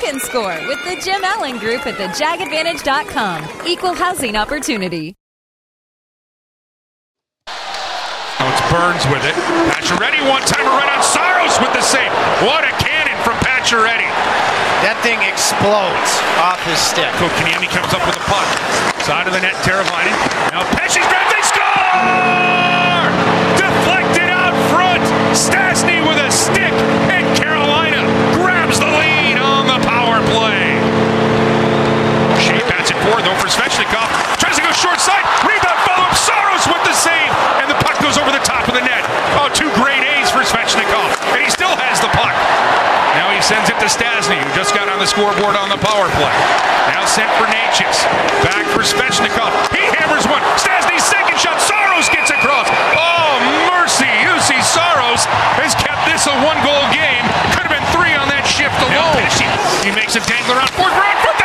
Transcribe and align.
can 0.00 0.20
score 0.20 0.58
with 0.68 0.82
the 0.84 1.00
Jim 1.02 1.22
Allen 1.24 1.58
Group 1.58 1.86
at 1.86 1.94
thejagadvantage.com. 1.94 3.66
Equal 3.66 3.94
housing 3.94 4.36
opportunity. 4.36 5.14
Now 8.38 8.52
it's 8.52 8.60
Burns 8.70 9.04
with 9.08 9.24
it. 9.24 9.34
Pacioretty 9.72 10.20
one 10.28 10.42
timer 10.42 10.70
right 10.70 10.92
on 10.92 11.02
Saros 11.02 11.58
with 11.58 11.72
the 11.72 11.82
save. 11.82 12.12
What 12.44 12.64
a 12.64 12.72
cannon 12.82 13.16
from 13.24 13.34
Pacioretty. 13.40 14.06
That 14.84 15.00
thing 15.02 15.18
explodes 15.24 16.12
off 16.38 16.60
his 16.68 16.78
stick. 16.78 17.08
Kotkaniemi 17.16 17.66
comes 17.72 17.90
up 17.96 18.04
with 18.04 18.14
a 18.14 18.24
puck. 18.28 18.46
Side 19.02 19.26
of 19.26 19.32
the 19.32 19.40
net, 19.40 19.56
Teravainen. 19.64 20.12
Now 20.52 20.62
Pesce's 20.76 21.06
drive, 21.08 21.30
they 21.32 21.42
score! 21.42 23.08
Deflected 23.56 24.28
out 24.28 24.52
front. 24.68 25.02
Stastny 25.32 26.04
with 26.04 26.20
a 26.20 26.30
stick, 26.30 26.74
and 27.08 27.24
Carolina 27.34 28.04
grabs 28.36 28.78
the 28.78 28.86
lead 28.86 29.40
on 29.40 29.64
the 29.66 29.80
power 29.88 30.20
play. 30.36 30.76
Skjei 32.42 32.60
bats 32.68 32.92
it 32.92 32.98
forward 33.00 33.24
though 33.24 33.38
for 33.40 33.48
Svechnikov. 33.48 34.06
Tries 34.38 34.60
to 34.60 34.62
go 34.62 34.70
short 34.76 35.00
side. 35.00 35.24
Rebound 35.42 35.80
follow 35.88 36.04
up. 36.06 36.14
Saros 36.18 36.66
with 36.68 36.84
the 36.84 36.94
save, 36.94 37.32
and 37.58 37.70
the 37.70 37.78
puck 37.80 37.96
goes 38.04 38.18
over 38.20 38.30
the 38.30 38.44
top 38.44 38.68
of 38.68 38.74
the 38.76 38.84
net. 38.84 39.02
Oh, 39.40 39.48
two 39.54 39.70
great 39.78 40.04
A's 40.04 40.30
for 40.30 40.44
Svechnikov, 40.44 41.08
and 41.32 41.40
he 41.42 41.48
still 41.50 41.72
has 41.74 42.02
the 42.02 42.10
puck. 42.12 42.34
Now 43.16 43.32
he 43.32 43.40
sends 43.40 43.70
it 43.70 43.78
to 43.80 43.88
Stastny, 43.88 44.36
who 44.36 44.50
just 44.52 44.74
got 44.74 44.88
on 44.92 44.95
the 45.06 45.14
scoreboard 45.14 45.54
on 45.54 45.70
the 45.70 45.78
power 45.78 46.10
play. 46.18 46.34
Now 46.90 47.06
sent 47.06 47.30
for 47.38 47.46
Necas. 47.46 48.02
Back 48.42 48.66
for 48.74 48.82
Svechnikov. 48.82 49.54
He 49.70 49.86
hammers 49.94 50.26
one. 50.26 50.42
Stastny's 50.58 51.06
second 51.06 51.38
shot. 51.38 51.62
Saros 51.62 52.10
gets 52.10 52.34
across. 52.34 52.66
Oh, 52.98 53.38
mercy. 53.70 54.10
Juuse 54.26 54.58
Saros 54.66 55.22
has 55.62 55.78
kept 55.78 56.02
this 56.10 56.26
a 56.26 56.34
one-goal 56.42 56.84
game. 56.90 57.22
Could 57.54 57.70
have 57.70 57.74
been 57.78 57.86
three 57.94 58.18
on 58.18 58.26
that 58.34 58.42
shift 58.50 58.74
alone. 58.82 59.22
He 59.86 59.94
makes 59.94 60.18
a 60.18 60.22
dangler 60.26 60.58
on 60.58 60.66
fourth 60.74 60.90
round. 60.90 61.35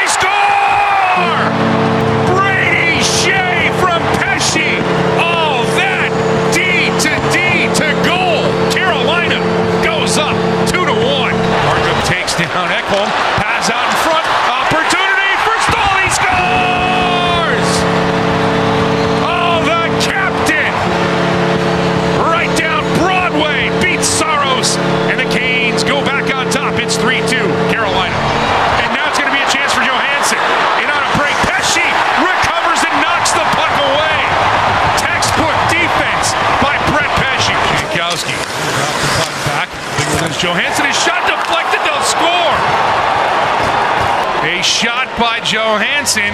By 45.22 45.38
Johansen. 45.46 46.34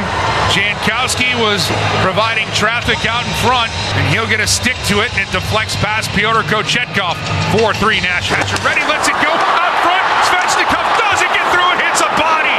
Jankowski 0.56 1.36
was 1.44 1.68
providing 2.00 2.48
traffic 2.56 3.04
out 3.04 3.28
in 3.28 3.34
front, 3.44 3.68
and 4.00 4.08
he'll 4.16 4.30
get 4.32 4.40
a 4.40 4.48
stick 4.48 4.80
to 4.88 5.04
it, 5.04 5.12
and 5.12 5.28
it 5.28 5.32
deflects 5.36 5.76
past 5.84 6.10
Pyotr 6.12 6.48
Kochetkov. 6.48 7.20
4-3 7.52 8.00
Nashville. 8.00 8.40
Ready, 8.64 8.88
lets 8.88 9.12
it 9.12 9.20
go 9.20 9.28
out 9.28 9.76
front. 9.84 10.08
Svechnikov 10.32 10.88
doesn't 11.04 11.34
get 11.36 11.44
through 11.52 11.68
it, 11.76 11.84
hits 11.84 12.00
a 12.00 12.08
body. 12.16 12.56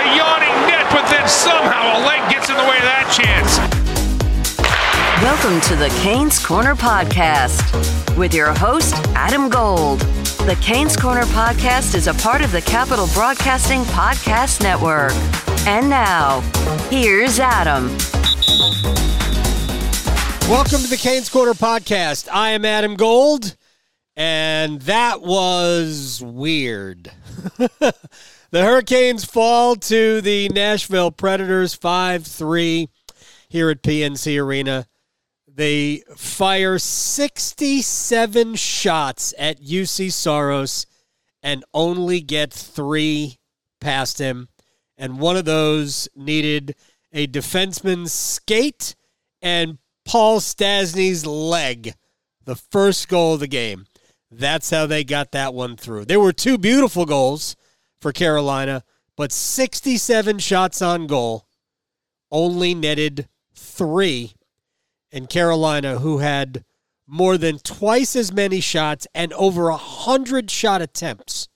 A 0.00 0.16
yawning 0.16 0.56
net, 0.72 0.88
but 0.88 1.04
then 1.12 1.28
somehow 1.28 2.00
a 2.00 2.08
leg 2.08 2.24
gets 2.32 2.48
in 2.48 2.56
the 2.56 2.64
way 2.64 2.80
of 2.80 2.88
that 2.88 3.12
chance. 3.12 3.60
Welcome 5.20 5.60
to 5.68 5.76
the 5.76 5.92
Canes 6.00 6.42
Corner 6.42 6.74
Podcast 6.74 7.60
with 8.16 8.32
your 8.32 8.54
host, 8.54 8.94
Adam 9.12 9.50
Gold. 9.50 10.00
The 10.48 10.56
Canes 10.62 10.96
Corner 10.96 11.24
Podcast 11.36 11.94
is 11.94 12.06
a 12.06 12.14
part 12.14 12.40
of 12.40 12.52
the 12.52 12.62
Capital 12.62 13.06
Broadcasting 13.12 13.82
Podcast 13.82 14.62
Network. 14.62 15.12
And 15.64 15.88
now, 15.88 16.40
here's 16.90 17.38
Adam. 17.38 17.86
Welcome 20.50 20.80
to 20.80 20.90
the 20.90 20.98
Canes 21.00 21.28
Corner 21.28 21.54
Podcast. 21.54 22.28
I 22.32 22.50
am 22.50 22.64
Adam 22.64 22.96
Gold, 22.96 23.56
and 24.16 24.80
that 24.82 25.22
was 25.22 26.20
weird. 26.20 27.12
the 27.58 27.94
Hurricanes 28.52 29.24
fall 29.24 29.76
to 29.76 30.20
the 30.20 30.48
Nashville 30.48 31.12
Predators 31.12 31.74
5 31.74 32.26
3 32.26 32.88
here 33.48 33.70
at 33.70 33.84
PNC 33.84 34.42
Arena. 34.42 34.88
They 35.46 36.02
fire 36.16 36.80
67 36.80 38.56
shots 38.56 39.32
at 39.38 39.62
Juuse 39.62 40.12
Saros 40.12 40.86
and 41.40 41.64
only 41.72 42.20
get 42.20 42.52
three 42.52 43.38
past 43.80 44.18
him. 44.18 44.48
And 44.96 45.18
one 45.18 45.36
of 45.36 45.44
those 45.44 46.08
needed 46.14 46.74
a 47.12 47.26
defenseman's 47.26 48.12
skate 48.12 48.94
and 49.40 49.78
Paul 50.04 50.40
Stastny's 50.40 51.26
leg. 51.26 51.94
The 52.44 52.56
first 52.56 53.08
goal 53.08 53.34
of 53.34 53.40
the 53.40 53.46
game. 53.46 53.86
That's 54.30 54.70
how 54.70 54.86
they 54.86 55.04
got 55.04 55.32
that 55.32 55.54
one 55.54 55.76
through. 55.76 56.06
There 56.06 56.20
were 56.20 56.32
two 56.32 56.58
beautiful 56.58 57.04
goals 57.04 57.54
for 58.00 58.12
Carolina, 58.12 58.82
but 59.16 59.30
67 59.30 60.38
shots 60.38 60.80
on 60.80 61.06
goal, 61.06 61.46
only 62.30 62.74
netted 62.74 63.28
three 63.54 64.32
and 65.12 65.28
Carolina, 65.28 65.98
who 65.98 66.18
had 66.18 66.64
more 67.06 67.36
than 67.36 67.58
twice 67.58 68.16
as 68.16 68.32
many 68.32 68.60
shots 68.60 69.06
and 69.14 69.32
over 69.34 69.68
a 69.68 69.76
hundred 69.76 70.50
shot 70.50 70.80
attempts, 70.80 71.48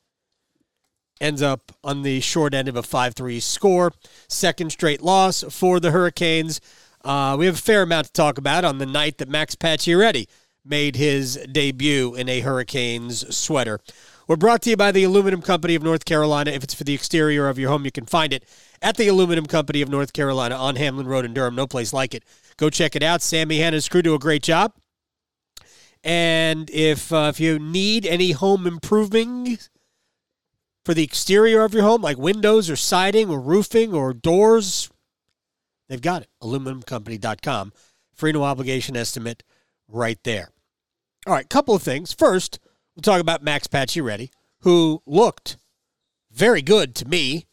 ends 1.21 1.43
up 1.43 1.73
on 1.83 2.03
the 2.03 2.21
short 2.21 2.55
end 2.55 2.69
of 2.69 2.77
a 2.77 2.83
5-3 2.83 3.41
score. 3.41 3.93
Second 4.29 4.71
straight 4.71 5.03
loss 5.03 5.45
for 5.51 5.81
the 5.81 5.91
Hurricanes. 5.91 6.61
Uh, 7.05 7.37
we 7.39 7.47
have 7.47 7.55
a 7.55 7.59
fair 7.59 7.83
amount 7.83 8.09
to 8.09 8.13
talk 8.13 8.39
about 8.39 8.65
on 8.65 8.79
the 8.79 8.87
night 8.87 9.19
that 9.19 9.29
Max 9.29 9.55
Pacioretty 9.55 10.27
made 10.65 10.97
his 10.97 11.37
debut 11.51 12.15
in 12.15 12.29
a 12.29 12.41
Hurricanes 12.41 13.35
sweater. 13.35 13.81
We're 14.27 14.37
brought 14.37 14.63
to 14.63 14.71
you 14.71 14.77
by 14.77 14.91
the 14.91 15.05
Aluminum 15.05 15.41
Company 15.41 15.77
of 15.77 15.85
North 15.85 16.05
Carolina. 16.05 16.51
If 16.51 16.65
it's 16.65 16.75
for 16.75 16.83
the 16.83 16.95
exterior 16.95 17.49
of 17.49 17.61
your 17.61 17.71
home, 17.71 17.85
you 17.85 17.93
can 17.93 18.07
find 18.07 18.33
it 18.33 18.45
at 18.83 18.97
the 18.97 19.07
Aluminum 19.07 19.47
Company 19.47 19.83
of 19.83 19.89
North 19.89 20.13
Carolina 20.13 20.57
on 20.57 20.75
Hamlin 20.75 21.07
Road 21.07 21.25
in 21.25 21.33
Durham. 21.33 21.55
No 21.55 21.69
place 21.69 21.93
like 21.93 22.13
it. 22.13 22.25
Go 22.57 22.69
check 22.69 22.97
it 22.97 23.05
out. 23.05 23.23
Sammy 23.23 23.59
Hanna's 23.59 23.89
crew 23.89 24.03
do 24.03 24.15
a 24.15 24.19
great 24.19 24.43
job. 24.43 24.73
And 26.03 26.69
if 26.71 27.13
uh, 27.13 27.31
if 27.33 27.39
you 27.39 27.59
need 27.59 28.05
any 28.05 28.33
home 28.33 28.67
improving 28.67 29.59
for 30.87 30.95
the 30.95 31.03
exterior 31.03 31.63
of 31.63 31.75
your 31.75 31.83
home, 31.83 32.01
like 32.01 32.17
windows 32.17 32.71
or 32.71 32.77
siding 32.77 33.29
or 33.29 33.41
roofing 33.41 33.93
or 33.93 34.15
doors, 34.15 34.89
they've 35.89 36.01
got 36.01 36.23
it. 36.23 36.29
AluminumCompany.com. 36.41 37.73
Free 38.15 38.31
no 38.31 38.45
obligation 38.45 38.97
estimate 38.97 39.43
right 39.89 40.21
there. 40.23 40.53
All 41.27 41.33
right, 41.33 41.49
couple 41.51 41.75
of 41.75 41.83
things. 41.83 42.13
First, 42.13 42.61
we'll 42.95 43.03
talk 43.03 43.21
about 43.21 43.43
Max 43.43 43.67
Pacioretty, 43.67 44.31
who 44.61 45.03
looked 45.07 45.57
very 46.31 46.63
good 46.63 46.95
to 46.95 47.09
me 47.09 47.47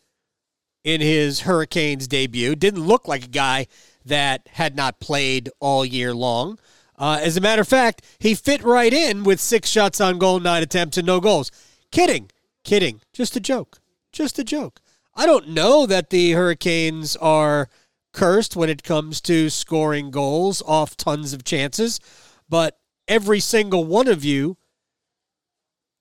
in 0.83 1.01
his 1.01 1.39
Hurricanes 1.39 2.07
debut. 2.07 2.56
Didn't 2.56 2.86
look 2.86 3.07
like 3.07 3.25
a 3.25 3.29
guy 3.29 3.65
that 4.06 4.47
had 4.51 4.75
not 4.75 5.00
played 5.00 5.50
all 5.59 5.83
year 5.83 6.13
long. 6.13 6.59
Uh, 7.00 7.19
as 7.19 7.36
a 7.36 7.41
matter 7.41 7.63
of 7.63 7.68
fact, 7.68 8.06
he 8.19 8.36
fit 8.36 8.62
right 8.62 8.94
in 8.94 9.24
with 9.24 9.39
six 9.39 9.69
shots 9.69 10.00
on 10.00 10.19
goal, 10.19 10.39
nine 10.39 10.62
attempts, 10.62 11.00
and 11.00 11.07
no 11.07 11.19
goals. 11.19 11.50
Kidding, 11.89 12.29
kidding. 12.63 13.01
Just 13.13 13.36
a 13.36 13.39
joke. 13.39 13.80
Just 14.12 14.39
a 14.39 14.44
joke. 14.44 14.80
I 15.15 15.25
don't 15.25 15.50
know 15.50 15.86
that 15.86 16.10
the 16.10 16.31
Hurricanes 16.31 17.15
are 17.18 17.69
cursed 18.13 18.56
when 18.56 18.69
it 18.69 18.83
comes 18.83 19.21
to 19.21 19.50
scoring 19.50 20.12
goals 20.12 20.62
off 20.65 20.98
tons 20.98 21.33
of 21.33 21.44
chances, 21.44 22.00
but 22.48 22.80
every 23.07 23.39
single 23.39 23.86
one 23.86 24.07
of 24.07 24.24
you 24.24 24.57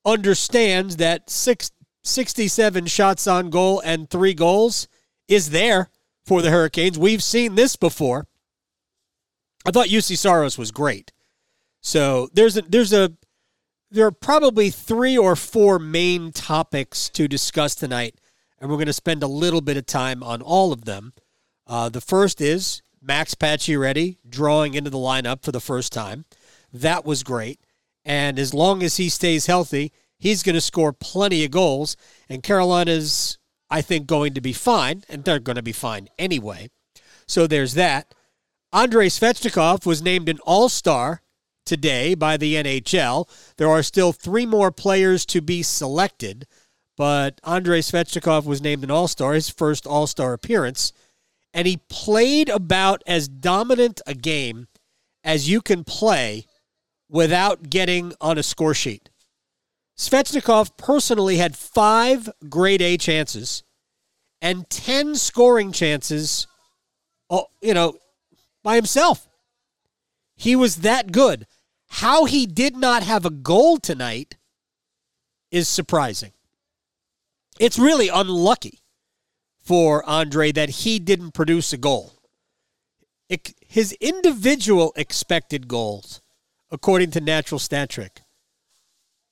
understands 0.05 0.97
that 0.97 1.31
six, 1.31 1.71
67 2.05 2.87
shots 2.87 3.27
on 3.27 3.51
goal 3.51 3.81
and 3.85 4.09
three 4.09 4.35
goals 4.35 4.89
is 5.29 5.51
there 5.51 5.91
for 6.25 6.43
the 6.43 6.51
Hurricanes. 6.51 6.99
We've 6.99 7.23
seen 7.23 7.55
this 7.55 7.77
before. 7.77 8.27
I 9.65 9.71
thought 9.71 9.89
Juuse 9.89 10.17
Saros 10.19 10.59
was 10.59 10.71
great. 10.71 11.13
So 11.81 12.29
there's 12.33 12.57
a 12.57 12.63
there's 12.63 12.93
a 12.93 13.13
there 13.93 14.07
are 14.07 14.11
probably 14.11 14.71
three 14.71 15.19
or 15.19 15.37
four 15.37 15.79
main 15.79 16.33
topics 16.33 17.11
to 17.11 17.29
discuss 17.29 17.75
tonight, 17.75 18.15
and 18.59 18.71
we're 18.71 18.77
going 18.77 18.87
to 18.87 18.93
spend 18.93 19.23
a 19.23 19.29
little 19.29 19.61
bit 19.61 19.77
of 19.77 19.85
time 19.85 20.23
on 20.23 20.41
all 20.41 20.73
of 20.73 20.87
them. 20.87 21.13
Uh, 21.67 21.91
the 21.91 22.01
first 22.01 22.41
is 22.41 22.81
Max 23.03 23.35
Pacioretty 23.35 24.17
drawing 24.27 24.73
into 24.75 24.89
the 24.89 24.97
lineup 24.97 25.45
for 25.45 25.53
the 25.53 25.61
first 25.61 25.93
time. 25.93 26.25
That 26.73 27.05
was 27.05 27.23
great, 27.23 27.61
and 28.03 28.39
as 28.39 28.55
long 28.55 28.83
as 28.83 28.97
he 28.97 29.11
stays 29.11 29.45
healthy, 29.45 29.93
he's 30.19 30.43
going 30.43 30.55
to 30.55 30.61
score 30.63 30.95
plenty 30.95 31.45
of 31.45 31.51
goals. 31.51 31.97
And 32.31 32.43
Carolina's, 32.43 33.39
I 33.69 33.83
think, 33.83 34.07
going 34.07 34.33
to 34.35 34.41
be 34.41 34.55
fine, 34.55 35.05
and 35.09 35.23
they're 35.23 35.39
going 35.39 35.57
to 35.57 35.63
be 35.63 35.73
fine 35.73 36.09
anyway. 36.19 36.71
So 37.27 37.47
there's 37.47 37.75
that. 37.75 38.15
Andrei 38.73 39.09
Svechnikov 39.09 39.85
was 39.85 40.01
named 40.01 40.31
an 40.31 40.39
All 40.45 40.71
Star 40.71 41.22
today 41.65 42.15
by 42.15 42.37
the 42.37 42.55
NHL. 42.55 43.29
There 43.57 43.69
are 43.69 43.83
still 43.83 44.13
three 44.13 44.47
more 44.47 44.71
players 44.71 45.25
to 45.27 45.41
be 45.41 45.63
selected, 45.63 46.47
but 46.97 47.41
Andrei 47.45 47.81
Svechnikov 47.81 48.45
was 48.45 48.63
named 48.63 48.85
an 48.85 48.91
All 48.91 49.09
Star, 49.09 49.35
his 49.35 49.49
first 49.49 49.87
All 49.87 50.07
Star 50.07 50.33
appearance, 50.33 50.93
and 51.55 51.67
he 51.67 51.81
played 51.89 52.49
about 52.49 53.03
as 53.07 53.29
dominant 53.29 54.01
a 54.07 54.15
game 54.15 54.69
as 55.25 55.49
you 55.49 55.61
can 55.61 55.85
play 55.85 56.47
without 57.09 57.71
getting 57.71 58.13
on 58.21 58.39
a 58.39 58.43
score 58.43 58.75
sheet. 58.75 59.11
Svechnikov 59.97 60.77
personally 60.77 61.37
had 61.37 61.57
five 61.57 62.29
grade 62.49 62.83
A 62.83 62.97
chances 62.97 63.63
and 64.41 64.69
10 64.69 65.15
scoring 65.15 65.71
chances, 65.71 66.47
oh, 67.31 67.47
you 67.61 67.73
know, 67.73 67.95
by 68.65 68.75
himself. 68.75 69.29
He 70.37 70.57
was 70.57 70.77
that 70.77 71.13
good. 71.13 71.47
How 71.97 72.25
he 72.25 72.47
did 72.47 72.75
not 72.75 73.03
have 73.03 73.27
a 73.27 73.31
goal 73.31 73.77
tonight 73.77 74.37
is 75.51 75.69
surprising. 75.69 76.33
It's 77.61 77.79
really 77.79 78.09
unlucky 78.09 78.81
for 79.61 80.03
Andre 80.09 80.53
that 80.53 80.71
he 80.71 80.99
didn't 80.99 81.33
produce 81.33 81.73
a 81.75 81.77
goal. 81.77 82.15
It, 83.29 83.53
his 83.61 83.93
individual 84.01 84.95
expected 84.97 85.69
goals, 85.69 86.23
according 86.71 87.11
to 87.11 87.21
Natural 87.21 87.59
Stat 87.59 87.91
Trick, 87.91 88.23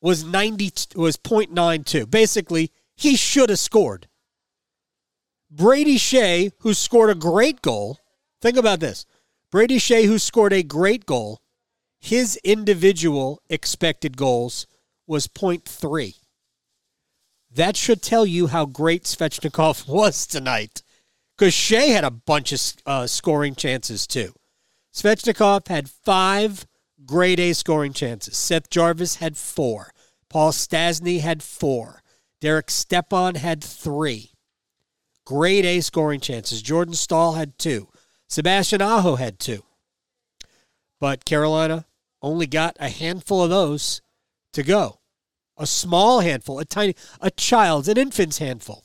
was 0.03 0.23
90 0.23 0.97
was 0.97 1.17
0.92. 1.17 2.11
Basically, 2.11 2.71
he 2.95 3.17
should 3.17 3.49
have 3.49 3.59
scored. 3.59 4.06
Brady 5.51 5.97
Skjei, 5.97 6.53
who 6.59 6.75
scored 6.75 7.09
a 7.09 7.15
great 7.15 7.63
goal, 7.63 7.99
think 8.43 8.59
about 8.59 8.81
this. 8.81 9.06
Brady 9.51 9.79
Skjei, 9.79 10.05
who 10.05 10.19
scored 10.19 10.53
a 10.53 10.63
great 10.63 11.06
goal, 11.06 11.41
his 12.00 12.37
individual 12.43 13.43
expected 13.50 14.17
goals 14.17 14.67
was 15.06 15.29
0.3. 15.29 16.14
That 17.52 17.76
should 17.76 18.02
tell 18.02 18.25
you 18.25 18.47
how 18.47 18.64
great 18.64 19.05
Svechnikov 19.05 19.87
was 19.93 20.26
tonight. 20.26 20.82
Because 21.37 21.55
Skjei 21.55 21.93
had 21.93 22.05
a 22.05 22.11
bunch 22.11 22.52
of 22.52 22.61
uh, 22.87 23.06
scoring 23.06 23.55
chances 23.55 24.06
too. 24.06 24.35
Svechnikov 24.94 25.69
had 25.69 25.88
five 25.88 26.67
grade 27.06 27.41
A 27.41 27.52
scoring 27.52 27.93
chances. 27.93 28.37
Seth 28.37 28.70
Jarvis 28.70 29.17
had 29.17 29.37
four. 29.37 29.93
Paul 30.29 30.53
Stastny 30.53 31.20
had 31.20 31.43
four. 31.43 32.03
Derek 32.41 32.70
Stepan 32.70 33.37
had 33.37 33.62
three. 33.62 34.32
Grade 35.25 35.64
A 35.64 35.81
scoring 35.81 36.20
chances. 36.20 36.62
Jordan 36.62 36.94
Staal 36.94 37.35
had 37.35 37.58
two. 37.58 37.88
Sebastian 38.29 38.82
Aho 38.82 39.17
had 39.17 39.38
two. 39.38 39.64
But 41.00 41.25
Carolina 41.25 41.87
only 42.22 42.46
got 42.46 42.76
a 42.78 42.88
handful 42.88 43.43
of 43.43 43.50
those 43.50 44.00
to 44.52 44.62
go. 44.62 45.00
A 45.56 45.67
small 45.67 46.20
handful, 46.20 46.58
a 46.58 46.64
tiny, 46.64 46.94
a 47.20 47.31
child's, 47.31 47.88
an 47.88 47.99
infant's 47.99 48.38
handful 48.38 48.84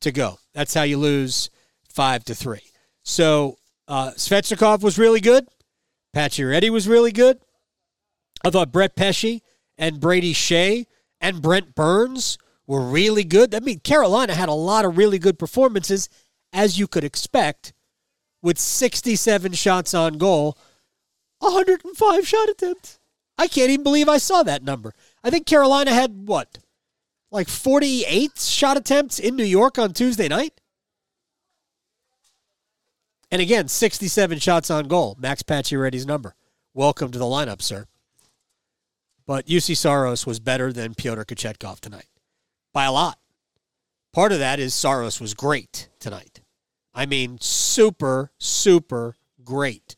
to 0.00 0.10
go. 0.10 0.38
That's 0.54 0.74
how 0.74 0.82
you 0.82 0.98
lose 0.98 1.50
five 1.88 2.24
to 2.24 2.34
three. 2.34 2.72
So 3.04 3.56
uh, 3.86 4.10
Svechnikov 4.16 4.82
was 4.82 4.98
really 4.98 5.20
good. 5.20 5.46
Pacioretty 6.14 6.70
was 6.70 6.88
really 6.88 7.12
good. 7.12 7.38
I 8.44 8.50
thought 8.50 8.72
Brett 8.72 8.96
Pesce 8.96 9.40
and 9.76 10.00
Brady 10.00 10.34
Skjei 10.34 10.86
and 11.20 11.42
Brent 11.42 11.74
Burns 11.74 12.38
were 12.66 12.82
really 12.82 13.24
good. 13.24 13.54
I 13.54 13.60
mean, 13.60 13.80
Carolina 13.80 14.34
had 14.34 14.48
a 14.48 14.54
lot 14.54 14.84
of 14.84 14.98
really 14.98 15.18
good 15.18 15.38
performances, 15.38 16.08
as 16.52 16.78
you 16.78 16.86
could 16.86 17.04
expect 17.04 17.72
with 18.42 18.58
67 18.58 19.52
shots 19.54 19.94
on 19.94 20.18
goal, 20.18 20.56
105 21.40 22.26
shot 22.26 22.48
attempts. 22.48 22.98
I 23.36 23.46
can't 23.46 23.70
even 23.70 23.84
believe 23.84 24.08
I 24.08 24.18
saw 24.18 24.42
that 24.42 24.64
number. 24.64 24.94
I 25.22 25.30
think 25.30 25.46
Carolina 25.46 25.92
had 25.92 26.26
what? 26.26 26.58
Like 27.30 27.48
48 27.48 28.38
shot 28.38 28.76
attempts 28.76 29.18
in 29.18 29.36
New 29.36 29.44
York 29.44 29.78
on 29.78 29.92
Tuesday 29.92 30.28
night? 30.28 30.60
And 33.30 33.42
again, 33.42 33.68
67 33.68 34.38
shots 34.38 34.70
on 34.70 34.88
goal. 34.88 35.16
Max 35.20 35.42
Pacioretty's 35.42 36.06
number. 36.06 36.34
Welcome 36.74 37.10
to 37.12 37.18
the 37.18 37.26
lineup, 37.26 37.60
sir. 37.60 37.86
But 39.26 39.46
Juuse 39.46 39.76
Saros 39.76 40.26
was 40.26 40.40
better 40.40 40.72
than 40.72 40.94
Pyotr 40.94 41.24
Kochetkov 41.24 41.80
tonight 41.80 42.08
by 42.72 42.86
a 42.86 42.92
lot. 42.92 43.18
Part 44.14 44.32
of 44.32 44.38
that 44.38 44.58
is 44.58 44.72
Saros 44.72 45.20
was 45.20 45.34
great 45.34 45.90
tonight. 46.00 46.40
I 46.94 47.04
mean, 47.04 47.38
super, 47.40 48.32
super 48.38 49.16
great. 49.44 49.96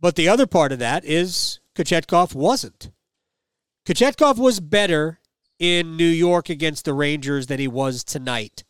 But 0.00 0.16
the 0.16 0.28
other 0.28 0.46
part 0.46 0.72
of 0.72 0.78
that 0.78 1.04
is 1.04 1.60
Kochetkov 1.76 2.34
wasn't. 2.34 2.90
Kochetkov 3.86 4.38
was 4.38 4.60
better 4.60 5.20
in 5.58 5.96
New 5.96 6.08
York 6.08 6.48
against 6.48 6.84
the 6.84 6.94
Rangers 6.94 7.46
than 7.46 7.60
he 7.60 7.68
was 7.68 8.02
tonight 8.02 8.64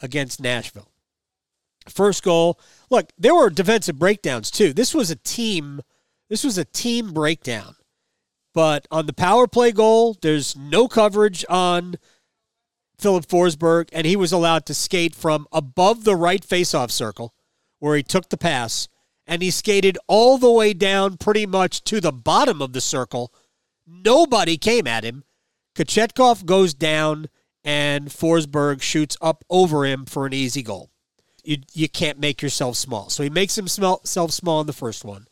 against 0.00 0.40
Nashville. 0.40 0.92
First 1.88 2.22
goal, 2.22 2.60
look, 2.90 3.10
there 3.18 3.34
were 3.34 3.50
defensive 3.50 3.98
breakdowns 3.98 4.50
too. 4.50 4.72
This 4.72 4.94
was 4.94 5.10
a 5.10 5.16
team, 5.16 5.80
this 6.28 6.44
was 6.44 6.58
a 6.58 6.64
team 6.64 7.12
breakdown. 7.12 7.74
But 8.54 8.86
on 8.90 9.06
the 9.06 9.12
power 9.12 9.46
play 9.46 9.72
goal, 9.72 10.16
there's 10.20 10.56
no 10.56 10.88
coverage 10.88 11.44
on 11.48 11.96
Philip 12.98 13.26
Forsberg, 13.26 13.88
and 13.92 14.06
he 14.06 14.16
was 14.16 14.32
allowed 14.32 14.66
to 14.66 14.74
skate 14.74 15.14
from 15.14 15.46
above 15.52 16.04
the 16.04 16.16
right 16.16 16.42
faceoff 16.42 16.90
circle 16.90 17.34
where 17.78 17.96
he 17.96 18.02
took 18.02 18.28
the 18.28 18.36
pass, 18.36 18.88
and 19.28 19.42
he 19.42 19.50
skated 19.50 19.98
all 20.08 20.38
the 20.38 20.50
way 20.50 20.72
down 20.72 21.18
pretty 21.18 21.44
much 21.44 21.84
to 21.84 22.00
the 22.00 22.10
bottom 22.10 22.62
of 22.62 22.72
the 22.72 22.80
circle. 22.80 23.32
Nobody 23.86 24.56
came 24.56 24.86
at 24.86 25.04
him. 25.04 25.22
Kochetkov 25.76 26.46
goes 26.46 26.72
down, 26.72 27.28
and 27.62 28.08
Forsberg 28.08 28.80
shoots 28.80 29.16
up 29.20 29.44
over 29.50 29.84
him 29.84 30.06
for 30.06 30.24
an 30.26 30.32
easy 30.32 30.62
goal. 30.62 30.90
You, 31.44 31.58
you 31.74 31.88
can't 31.88 32.18
make 32.18 32.42
yourself 32.42 32.76
small. 32.76 33.10
So 33.10 33.22
he 33.22 33.30
makes 33.30 33.54
himself 33.54 34.06
small 34.06 34.60
in 34.62 34.66
the 34.66 34.72
first 34.72 35.04
one. 35.04 35.26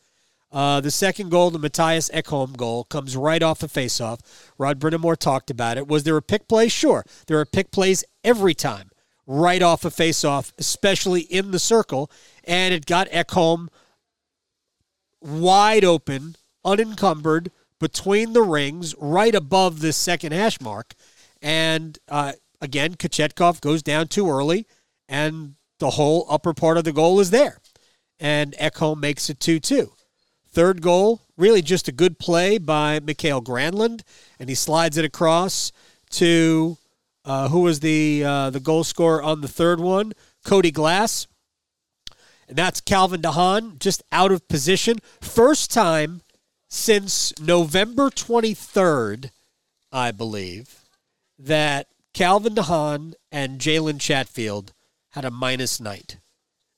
Uh, 0.51 0.79
the 0.79 0.91
second 0.91 1.29
goal, 1.29 1.49
the 1.49 1.59
Mattias 1.59 2.09
Ekholm 2.11 2.55
goal, 2.55 2.85
comes 2.85 3.17
right 3.17 3.43
off 3.43 3.63
a 3.63 3.67
faceoff. 3.67 4.19
Rod 4.57 4.79
Brind'Amour 4.79 5.17
talked 5.17 5.49
about 5.49 5.77
it. 5.77 5.87
Was 5.87 6.03
there 6.03 6.15
a 6.15 6.21
pick 6.21 6.47
play? 6.47 6.67
Sure. 6.69 7.03
There 7.25 7.39
are 7.39 7.45
pick 7.45 7.71
plays 7.71 8.05
every 8.23 8.53
time, 8.53 8.89
right 9.25 9.61
off 9.61 9.83
a 9.83 9.89
faceoff, 9.89 10.53
especially 10.57 11.21
in 11.21 11.51
the 11.51 11.59
circle. 11.59 12.09
And 12.45 12.73
it 12.73 12.85
got 12.85 13.09
Ekholm 13.09 13.67
wide 15.27 15.83
open, 15.83 16.35
unencumbered, 16.63 17.51
between 17.79 18.33
the 18.33 18.41
rings, 18.41 18.95
right 18.97 19.35
above 19.35 19.81
the 19.81 19.93
second 19.93 20.31
hash 20.31 20.59
mark. 20.59 20.95
And 21.41 21.99
uh, 22.09 22.33
again, 22.61 22.95
Kochetkov 22.95 23.61
goes 23.61 23.83
down 23.83 24.07
too 24.07 24.29
early, 24.29 24.65
and 25.07 25.55
the 25.79 25.91
whole 25.91 26.25
upper 26.29 26.53
part 26.53 26.77
of 26.77 26.85
the 26.85 26.93
goal 26.93 27.19
is 27.19 27.29
there. 27.29 27.59
And 28.19 28.53
Ekholm 28.53 28.99
makes 28.99 29.29
it 29.29 29.39
2 29.39 29.59
2. 29.59 29.91
Third 30.49 30.81
goal, 30.81 31.21
really 31.35 31.61
just 31.61 31.87
a 31.87 31.91
good 31.91 32.17
play 32.17 32.57
by 32.57 32.99
Mikael 32.99 33.43
Granlund, 33.43 34.01
and 34.39 34.49
he 34.49 34.55
slides 34.55 34.97
it 34.97 35.05
across 35.05 35.71
to 36.11 36.77
uh, 37.25 37.49
who 37.49 37.59
was 37.59 37.81
the 37.81 38.23
uh, 38.23 38.49
the 38.49 38.59
goal 38.59 38.83
scorer 38.83 39.21
on 39.21 39.41
the 39.41 39.47
third 39.47 39.79
one, 39.79 40.13
Cody 40.45 40.71
Glass, 40.71 41.27
and 42.47 42.57
that's 42.57 42.81
Calvin 42.81 43.21
DeHaan, 43.21 43.79
just 43.79 44.03
out 44.11 44.31
of 44.31 44.47
position. 44.47 44.99
First 45.21 45.71
time 45.71 46.21
since 46.67 47.37
November 47.39 48.09
twenty 48.09 48.53
third, 48.53 49.31
I 49.91 50.11
believe, 50.11 50.83
that 51.37 51.87
Calvin 52.13 52.55
DeHaan 52.55 53.13
and 53.31 53.59
Jalen 53.59 53.99
Chatfield 53.99 54.73
had 55.11 55.25
a 55.25 55.31
minus 55.31 55.79
night, 55.79 56.17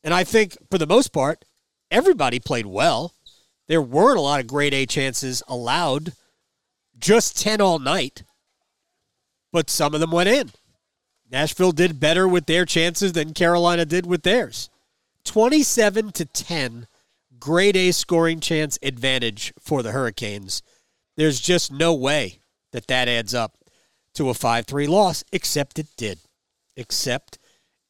and 0.03 0.13
I 0.13 0.23
think 0.23 0.57
for 0.69 0.77
the 0.77 0.87
most 0.87 1.13
part, 1.13 1.45
everybody 1.91 2.39
played 2.39 2.65
well. 2.65 3.13
There 3.67 3.81
weren't 3.81 4.17
a 4.17 4.21
lot 4.21 4.39
of 4.39 4.47
grade 4.47 4.73
A 4.73 4.85
chances 4.87 5.43
allowed, 5.47 6.13
just 6.97 7.39
10 7.39 7.61
all 7.61 7.77
night, 7.77 8.23
but 9.51 9.69
some 9.69 9.93
of 9.93 9.99
them 9.99 10.11
went 10.11 10.29
in. 10.29 10.51
Nashville 11.31 11.71
did 11.71 11.99
better 11.99 12.27
with 12.27 12.47
their 12.47 12.65
chances 12.65 13.13
than 13.13 13.35
Carolina 13.35 13.85
did 13.85 14.07
with 14.07 14.23
theirs. 14.23 14.69
27 15.29 16.11
to 16.13 16.25
10 16.25 16.87
grade 17.39 17.77
A 17.77 17.91
scoring 17.91 18.39
chance 18.39 18.79
advantage 18.81 19.53
for 19.59 19.83
the 19.83 19.91
Hurricanes. 19.91 20.63
There's 21.17 21.39
just 21.39 21.71
no 21.71 21.93
way 21.93 22.39
that 22.71 22.87
that 22.87 23.07
adds 23.07 23.35
up 23.35 23.55
to 24.15 24.31
a 24.31 24.33
5-3 24.33 24.87
loss 24.87 25.23
except 25.31 25.77
it 25.77 25.85
did. 25.95 26.17
Except 26.75 27.37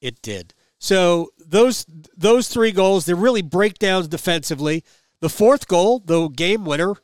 it 0.01 0.21
did. 0.21 0.53
So 0.79 1.29
those 1.37 1.85
those 2.17 2.49
three 2.49 2.73
goals, 2.73 3.05
they're 3.05 3.15
really 3.15 3.41
breakdowns 3.41 4.09
defensively. 4.09 4.83
The 5.21 5.29
fourth 5.29 5.69
goal, 5.69 5.99
the 6.03 6.27
game 6.27 6.65
winner 6.65 6.95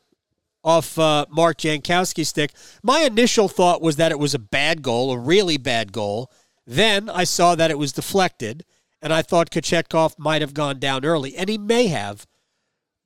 off 0.62 0.98
uh, 0.98 1.24
Mark 1.30 1.56
Jankowski's 1.56 2.28
stick, 2.28 2.52
my 2.82 3.00
initial 3.00 3.48
thought 3.48 3.80
was 3.80 3.96
that 3.96 4.12
it 4.12 4.18
was 4.18 4.34
a 4.34 4.38
bad 4.38 4.82
goal, 4.82 5.12
a 5.12 5.18
really 5.18 5.56
bad 5.56 5.92
goal. 5.92 6.30
Then 6.66 7.08
I 7.08 7.24
saw 7.24 7.54
that 7.54 7.70
it 7.70 7.78
was 7.78 7.92
deflected, 7.92 8.66
and 9.06 9.14
I 9.14 9.22
thought 9.22 9.52
Kochetkov 9.52 10.18
might 10.18 10.42
have 10.42 10.52
gone 10.52 10.80
down 10.80 11.04
early, 11.04 11.36
and 11.36 11.48
he 11.48 11.58
may 11.58 11.86
have. 11.86 12.26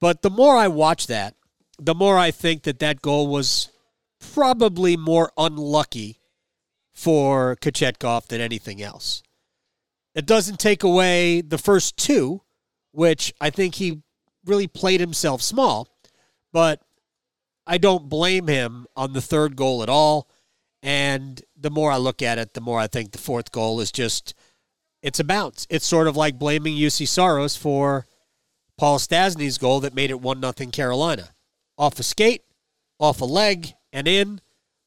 But 0.01 0.23
the 0.23 0.31
more 0.31 0.57
I 0.57 0.67
watch 0.67 1.09
that, 1.09 1.35
the 1.79 1.95
more 1.95 2.17
I 2.17 2.31
think 2.31 2.63
that 2.63 2.79
that 2.79 3.03
goal 3.03 3.27
was 3.27 3.69
probably 4.19 4.97
more 4.97 5.31
unlucky 5.37 6.19
for 6.95 7.55
Kochetkov 7.57 8.29
than 8.29 8.41
anything 8.41 8.81
else. 8.81 9.23
It 10.15 10.25
doesn't 10.25 10.59
take 10.59 10.83
away 10.83 11.43
the 11.43 11.59
first 11.59 11.99
two, 11.99 12.41
which 12.93 13.35
I 13.39 13.51
think 13.51 13.75
he 13.75 14.01
really 14.47 14.69
played 14.69 15.01
himself 15.01 15.43
small, 15.43 15.87
but 16.51 16.81
I 17.67 17.77
don't 17.77 18.09
blame 18.09 18.47
him 18.47 18.87
on 18.97 19.13
the 19.13 19.21
third 19.21 19.55
goal 19.55 19.83
at 19.83 19.91
all. 19.91 20.31
And 20.83 21.43
the 21.55 21.71
more 21.71 21.93
I 21.93 21.99
look 21.99 22.23
at 22.23 22.39
it, 22.39 22.55
the 22.55 22.63
more 22.63 22.81
I 22.81 22.87
think 22.87 23.13
the 23.13 23.19
fourth 23.19 23.53
goal 23.53 23.83
is 23.83 23.93
just 23.93 24.33
it's 25.03 25.21
a 25.21 25.25
bounce. 25.25 25.67
It's 25.71 25.87
sort 25.87 26.09
of 26.09 26.17
like 26.17 26.39
blaming 26.39 26.77
Juuse 26.77 27.09
Saros 27.09 27.57
for 27.57 28.07
Paul 28.77 28.99
Stastny's 28.99 29.59
goal 29.59 29.81
that 29.81 29.95
made 29.95 30.11
it 30.11 30.21
one 30.21 30.41
nothing 30.41 30.71
Carolina. 30.71 31.31
Off 31.79 31.99
a 31.99 32.03
skate, 32.03 32.43
off 32.99 33.21
a 33.21 33.25
leg, 33.25 33.75
and 33.93 34.07
in. 34.07 34.41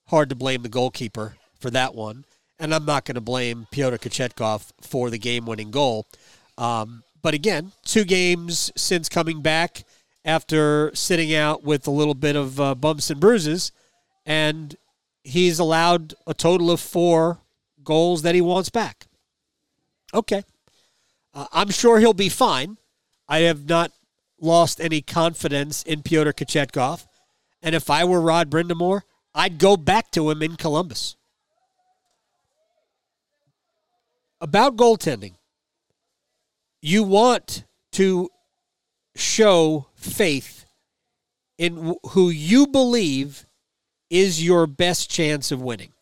Hard 0.07 0.29
to 0.29 0.35
blame 0.35 0.63
the 0.63 0.69
goalkeeper 0.69 1.35
for 1.59 1.69
that 1.71 1.95
one. 1.95 2.25
And 2.59 2.73
I'm 2.73 2.85
not 2.85 3.05
going 3.05 3.15
to 3.15 3.21
blame 3.21 3.67
Pyotr 3.71 3.97
Kochetkov 3.97 4.71
for 4.81 5.09
the 5.09 5.17
game 5.17 5.45
winning 5.45 5.71
goal. 5.71 6.05
Um, 6.57 7.03
but 7.21 7.33
again, 7.33 7.71
two 7.85 8.03
games 8.03 8.71
since 8.75 9.09
coming 9.09 9.41
back 9.41 9.83
after 10.25 10.91
sitting 10.93 11.33
out 11.33 11.63
with 11.63 11.87
a 11.87 11.91
little 11.91 12.13
bit 12.13 12.35
of 12.35 12.59
uh, 12.59 12.75
bumps 12.75 13.09
and 13.09 13.19
bruises. 13.19 13.71
And 14.25 14.75
he's 15.23 15.57
allowed 15.57 16.13
a 16.27 16.33
total 16.33 16.69
of 16.69 16.79
four 16.79 17.39
goals 17.83 18.21
that 18.21 18.35
he 18.35 18.41
wants 18.41 18.69
back. 18.69 19.07
Okay. 20.13 20.43
Uh, 21.33 21.47
I'm 21.51 21.69
sure 21.69 21.99
he'll 21.99 22.13
be 22.13 22.29
fine. 22.29 22.77
I 23.27 23.39
have 23.39 23.67
not 23.67 23.91
lost 24.39 24.79
any 24.79 25.01
confidence 25.01 25.83
in 25.83 26.03
Pyotr 26.03 26.33
Kochetkov. 26.33 27.07
And 27.61 27.73
if 27.73 27.89
I 27.89 28.03
were 28.03 28.21
Rod 28.21 28.49
Brind'Amour, 28.49 29.01
I'd 29.33 29.57
go 29.57 29.77
back 29.77 30.11
to 30.11 30.29
him 30.29 30.41
in 30.41 30.57
Columbus. 30.57 31.15
About 34.41 34.75
goaltending, 34.75 35.35
you 36.81 37.03
want 37.03 37.63
to 37.93 38.29
show 39.15 39.87
faith 39.95 40.65
in 41.57 41.95
who 42.09 42.29
you 42.29 42.67
believe 42.67 43.45
is 44.09 44.43
your 44.45 44.67
best 44.67 45.09
chance 45.09 45.51
of 45.51 45.61
winning. 45.61 45.93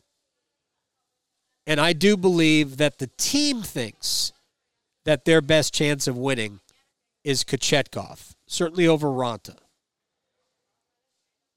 And 1.71 1.79
I 1.79 1.93
do 1.93 2.17
believe 2.17 2.75
that 2.75 2.97
the 2.97 3.09
team 3.15 3.61
thinks 3.61 4.33
that 5.05 5.23
their 5.23 5.39
best 5.39 5.73
chance 5.73 6.05
of 6.05 6.17
winning 6.17 6.59
is 7.23 7.45
Kochetkov, 7.45 8.35
certainly 8.45 8.85
over 8.85 9.07
Raanta. 9.07 9.55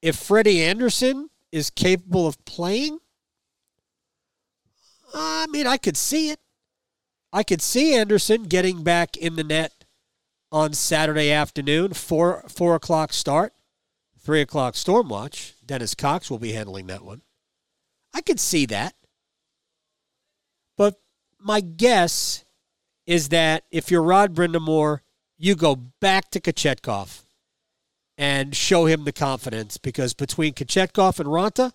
If 0.01 0.15
Freddie 0.15 0.63
Andersen 0.63 1.31
is 1.51 1.69
capable 1.69 2.27
of 2.27 2.45
playing, 2.45 2.99
I 5.13 5.47
mean, 5.47 5.67
I 5.67 5.75
could 5.75 5.97
see 5.97 6.29
it. 6.29 6.39
I 7.33 7.43
could 7.43 7.61
see 7.61 7.93
Andersen 7.93 8.43
getting 8.43 8.83
back 8.83 9.17
in 9.17 9.35
the 9.35 9.43
net 9.43 9.83
on 10.49 10.71
Saturday 10.71 11.29
afternoon, 11.29 11.91
four 11.91 12.45
four 12.47 12.75
o'clock 12.75 13.11
start, 13.11 13.51
three 14.17 14.39
o'clock 14.39 14.77
storm 14.77 15.09
watch. 15.09 15.55
Dennis 15.65 15.93
Cox 15.93 16.31
will 16.31 16.39
be 16.39 16.53
handling 16.53 16.87
that 16.87 17.03
one. 17.03 17.21
I 18.13 18.21
could 18.21 18.39
see 18.39 18.65
that. 18.67 18.95
But 20.77 20.99
my 21.39 21.61
guess 21.61 22.43
is 23.05 23.29
that 23.29 23.63
if 23.71 23.91
you're 23.91 24.03
Rod 24.03 24.33
Brind'Amour, 24.33 24.99
you 25.37 25.55
go 25.55 25.75
back 25.75 26.31
to 26.31 26.39
Kochetkov 26.39 27.23
and 28.17 28.55
show 28.55 28.85
him 28.85 29.03
the 29.03 29.11
confidence 29.11 29.77
because 29.77 30.13
between 30.13 30.53
Kochetkov 30.53 31.19
and 31.19 31.27
Raanta, 31.27 31.71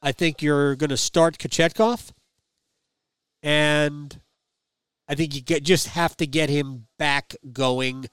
I 0.00 0.12
think 0.12 0.42
you're 0.42 0.76
going 0.76 0.90
to 0.90 0.96
start 0.96 1.38
Kochetkov. 1.38 2.10
And 3.42 4.20
I 5.08 5.14
think 5.14 5.34
you 5.34 5.40
get, 5.40 5.62
just 5.62 5.88
have 5.88 6.16
to 6.18 6.26
get 6.26 6.48
him 6.50 6.86
back 6.98 7.34
going 7.52 8.06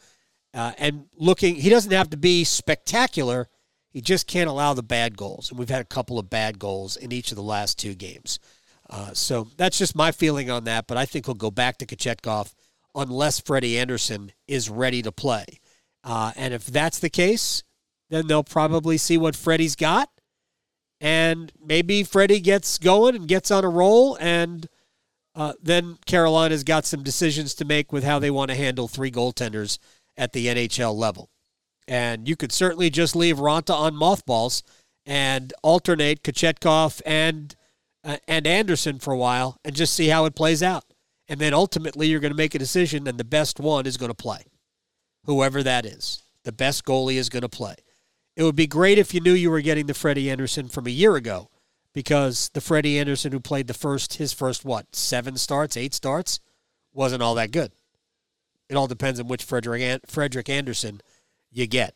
uh, 0.54 0.74
and 0.78 1.06
looking. 1.16 1.56
He 1.56 1.70
doesn't 1.70 1.92
have 1.92 2.10
to 2.12 2.18
be 2.18 2.44
spectacular. 2.44 3.48
He 3.92 4.02
just 4.02 4.28
can't 4.28 4.50
allow 4.50 4.74
the 4.74 4.84
bad 4.84 5.18
goals. 5.18 5.50
And 5.50 5.60
we've 5.60 5.70
had 5.70 5.82
a 5.82 5.86
couple 5.86 6.18
of 6.18 6.30
bad 6.30 6.60
goals 6.60 6.96
in 6.96 7.12
each 7.12 7.32
of 7.32 7.36
the 7.36 7.44
last 7.44 7.78
two 7.78 7.96
games. 7.96 8.40
Uh, 8.90 9.14
so 9.14 9.48
that's 9.58 9.78
just 9.78 9.96
my 9.96 10.12
feeling 10.12 10.50
on 10.50 10.64
that. 10.64 10.88
But 10.88 10.98
I 10.98 11.06
think 11.06 11.26
he'll 11.26 11.36
go 11.36 11.52
back 11.52 11.78
to 11.78 11.86
Kochetkov 11.86 12.54
unless 12.96 13.40
Freddie 13.40 13.78
Andersen 13.78 14.32
is 14.48 14.70
ready 14.70 15.02
to 15.02 15.12
play. 15.12 15.46
Uh, 16.04 16.32
and 16.36 16.54
if 16.54 16.66
that's 16.66 17.00
the 17.00 17.10
case, 17.10 17.64
then 18.10 18.28
they'll 18.28 18.44
probably 18.44 18.98
see 18.98 19.18
what 19.18 19.36
Freddie's 19.36 19.76
got. 19.76 20.10
And 21.00 21.52
maybe 21.64 22.04
Freddie 22.04 22.40
gets 22.40 22.78
going 22.78 23.16
and 23.16 23.28
gets 23.28 23.52
on 23.52 23.64
a 23.64 23.70
roll. 23.70 24.18
And 24.20 24.68
uh, 25.36 25.54
then 25.62 25.98
Carolina's 26.06 26.64
got 26.64 26.86
some 26.86 27.04
decisions 27.04 27.54
to 27.56 27.66
make 27.66 27.94
with 27.94 28.04
how 28.04 28.20
they 28.20 28.32
want 28.32 28.50
to 28.50 28.58
handle 28.58 28.88
three 28.88 29.12
goaltenders 29.12 29.78
at 30.18 30.34
the 30.34 30.48
NHL 30.48 30.96
level. 30.96 31.30
And 31.88 32.28
you 32.28 32.36
could 32.36 32.52
certainly 32.52 32.90
just 32.90 33.16
leave 33.16 33.38
Raanta 33.38 33.74
on 33.74 33.96
mothballs 33.96 34.64
and 35.06 35.54
alternate 35.64 36.24
Kochetkov 36.24 37.02
and 37.06 37.56
uh, 38.04 38.18
and 38.28 38.48
Andersen 38.48 39.00
for 39.00 39.14
a 39.14 39.18
while 39.18 39.60
and 39.64 39.76
just 39.76 39.94
see 39.94 40.08
how 40.08 40.26
it 40.26 40.36
plays 40.36 40.64
out. 40.64 40.86
And 41.28 41.40
then 41.40 41.54
ultimately, 41.54 42.08
you're 42.08 42.20
going 42.20 42.32
to 42.32 42.38
make 42.38 42.56
a 42.56 42.60
decision, 42.60 43.08
and 43.08 43.20
the 43.20 43.24
best 43.24 43.60
one 43.60 43.86
is 43.86 43.98
going 43.98 44.10
to 44.10 44.16
play, 44.16 44.46
whoever 45.26 45.62
that 45.62 45.86
is. 45.86 46.24
The 46.44 46.52
best 46.52 46.86
goalie 46.86 47.18
is 47.18 47.30
going 47.30 47.44
to 47.44 47.50
play. 47.50 47.76
It 48.36 48.44
would 48.44 48.56
be 48.56 48.68
great 48.68 48.98
if 48.98 49.14
you 49.14 49.20
knew 49.20 49.34
you 49.34 49.52
were 49.52 49.62
getting 49.62 49.86
the 49.86 49.94
Freddie 49.94 50.32
Andersen 50.32 50.70
from 50.70 50.88
a 50.88 50.92
year 50.92 51.16
ago, 51.16 51.50
because 51.94 52.50
the 52.54 52.62
Freddie 52.62 52.98
Andersen 52.98 53.32
who 53.32 53.40
played 53.40 53.68
the 53.68 53.74
first, 53.74 54.16
his 54.16 54.34
first 54.34 54.66
what, 54.66 54.96
seven 54.96 55.38
starts, 55.38 55.78
eight 55.78 55.94
starts, 55.94 56.40
wasn't 56.94 57.22
all 57.22 57.36
that 57.36 57.52
good. 57.52 57.74
It 58.70 58.76
all 58.76 58.88
depends 58.88 59.20
on 59.20 59.28
which 59.28 59.44
Frederick 59.44 60.02
Frederik 60.08 60.50
Andersen 60.50 61.02
you 61.52 61.68
get. 61.68 61.96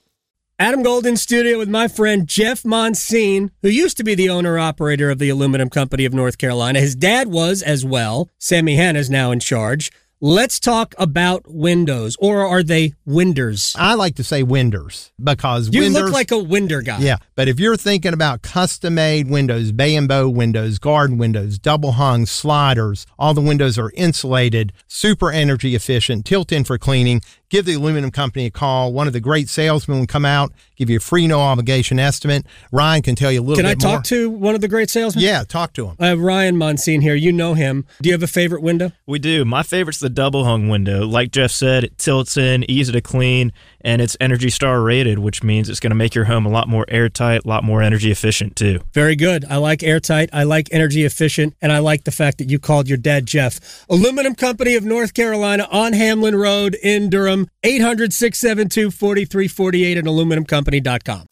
Adam 0.59 0.83
Golden 0.83 1.17
studio 1.17 1.57
with 1.57 1.67
my 1.67 1.87
friend 1.87 2.27
Jeff 2.27 2.63
Monsine, 2.63 3.49
who 3.63 3.69
used 3.69 3.97
to 3.97 4.03
be 4.03 4.13
the 4.13 4.29
owner 4.29 4.59
operator 4.59 5.09
of 5.09 5.17
the 5.17 5.29
Aluminum 5.29 5.67
Company 5.67 6.05
of 6.05 6.13
North 6.13 6.37
Carolina. 6.37 6.79
His 6.79 6.95
dad 6.95 7.29
was 7.29 7.63
as 7.63 7.83
well. 7.83 8.29
Sammy 8.37 8.75
Hanna 8.75 8.99
is 8.99 9.09
now 9.09 9.31
in 9.31 9.39
charge. 9.39 9.91
Let's 10.25 10.57
talk 10.57 10.95
about 10.97 11.43
windows, 11.47 12.15
or 12.17 12.45
are 12.45 12.63
they 12.63 12.93
winders? 13.05 13.75
I 13.77 13.95
like 13.95 14.15
to 14.15 14.23
say 14.23 14.41
winders 14.41 15.11
because 15.21 15.67
you 15.73 15.81
winders, 15.81 16.03
look 16.03 16.13
like 16.13 16.31
a 16.31 16.37
winder 16.39 16.81
guy. 16.81 16.99
Yeah, 16.99 17.17
but 17.35 17.49
if 17.49 17.59
you're 17.59 17.75
thinking 17.75 18.13
about 18.13 18.41
custom 18.41 18.95
made 18.95 19.29
windows, 19.29 19.73
bay 19.73 19.97
and 19.97 20.07
bow 20.07 20.29
windows, 20.29 20.79
garden 20.79 21.17
windows, 21.17 21.59
double 21.59 21.91
hung 21.91 22.25
sliders, 22.25 23.05
all 23.19 23.33
the 23.33 23.41
windows 23.41 23.77
are 23.77 23.91
insulated, 23.95 24.71
super 24.87 25.29
energy 25.29 25.75
efficient, 25.75 26.23
tilt 26.23 26.53
in 26.53 26.63
for 26.63 26.77
cleaning. 26.77 27.19
Give 27.49 27.65
the 27.65 27.73
aluminum 27.75 28.09
company 28.09 28.47
a 28.47 28.49
call. 28.49 28.93
One 28.93 29.05
of 29.05 29.13
the 29.13 29.19
great 29.19 29.47
salesmen 29.47 29.99
will 29.99 30.07
come 30.07 30.25
out, 30.25 30.51
give 30.75 30.89
you 30.89 30.97
a 30.97 30.99
free 30.99 31.27
no 31.27 31.39
obligation 31.39 31.99
estimate. 31.99 32.47
Ryan 32.71 33.03
can 33.03 33.15
tell 33.15 33.31
you 33.31 33.41
a 33.41 33.43
little 33.43 33.57
bit. 33.57 33.61
can 33.61 33.69
I 33.69 33.75
talk 33.75 33.97
more. 33.97 34.01
to 34.01 34.29
one 34.31 34.55
of 34.55 34.61
the 34.61 34.67
great 34.67 34.89
salesmen? 34.89 35.23
Yeah, 35.23 35.43
talk 35.43 35.73
to 35.73 35.85
him. 35.85 35.95
I 35.99 36.07
have 36.07 36.19
Ryan 36.19 36.57
Monsine 36.57 37.01
here. 37.01 37.13
You 37.13 37.31
know 37.31 37.53
him. 37.53 37.85
Do 38.01 38.09
you 38.09 38.13
have 38.13 38.23
a 38.23 38.27
favorite 38.27 38.63
window? 38.63 38.93
We 39.05 39.19
do. 39.19 39.45
My 39.45 39.61
favorite's 39.61 39.99
the 39.99 40.09
double 40.13 40.45
hung 40.45 40.69
window. 40.69 41.05
Like 41.05 41.31
Jeff 41.31 41.51
said, 41.51 41.83
it 41.83 41.97
tilts 41.97 42.37
in, 42.37 42.69
easy 42.69 42.91
to 42.91 43.01
clean, 43.01 43.51
and 43.81 44.01
it's 44.01 44.15
Energy 44.21 44.49
Star 44.49 44.81
rated, 44.81 45.19
which 45.19 45.43
means 45.43 45.69
it's 45.69 45.79
going 45.79 45.91
to 45.91 45.95
make 45.95 46.15
your 46.15 46.25
home 46.25 46.45
a 46.45 46.49
lot 46.49 46.67
more 46.67 46.85
airtight, 46.87 47.45
a 47.45 47.47
lot 47.47 47.63
more 47.63 47.81
energy 47.81 48.11
efficient 48.11 48.55
too. 48.55 48.79
Very 48.93 49.15
good. 49.15 49.45
I 49.45 49.57
like 49.57 49.83
airtight. 49.83 50.29
I 50.31 50.43
like 50.43 50.69
energy 50.71 51.03
efficient, 51.03 51.55
and 51.61 51.71
I 51.71 51.79
like 51.79 52.03
the 52.03 52.11
fact 52.11 52.37
that 52.37 52.49
you 52.49 52.59
called 52.59 52.87
your 52.87 52.97
dad 52.97 53.25
Jeff. 53.25 53.85
Aluminum 53.89 54.35
Company 54.35 54.75
of 54.75 54.83
North 54.83 55.13
Carolina 55.13 55.67
on 55.71 55.93
Hamlin 55.93 56.35
Road 56.35 56.77
in 56.81 57.09
Durham. 57.09 57.47
800 57.63 58.13
672 58.13 58.91
4348 58.91 59.97
at 59.97 60.03
aluminumcompany.com. 60.05 61.25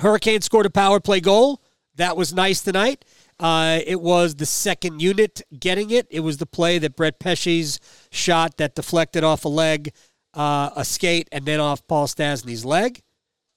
Hurricane 0.00 0.42
scored 0.42 0.66
a 0.66 0.70
power 0.70 1.00
play 1.00 1.20
goal. 1.20 1.62
That 1.96 2.16
was 2.16 2.34
nice 2.34 2.60
tonight. 2.62 3.04
Uh, 3.38 3.80
it 3.86 4.00
was 4.00 4.36
the 4.36 4.46
second 4.46 5.00
unit 5.00 5.42
getting 5.58 5.90
it. 5.90 6.06
It 6.10 6.20
was 6.20 6.38
the 6.38 6.46
play 6.46 6.78
that 6.78 6.96
Brett 6.96 7.18
Pesce's 7.18 7.78
shot 8.10 8.56
that 8.56 8.74
deflected 8.74 9.24
off 9.24 9.44
a 9.44 9.48
leg, 9.48 9.92
uh, 10.32 10.70
a 10.74 10.84
skate, 10.84 11.28
and 11.32 11.44
then 11.44 11.60
off 11.60 11.86
Paul 11.86 12.06
Stastny's 12.06 12.64
leg. 12.64 13.02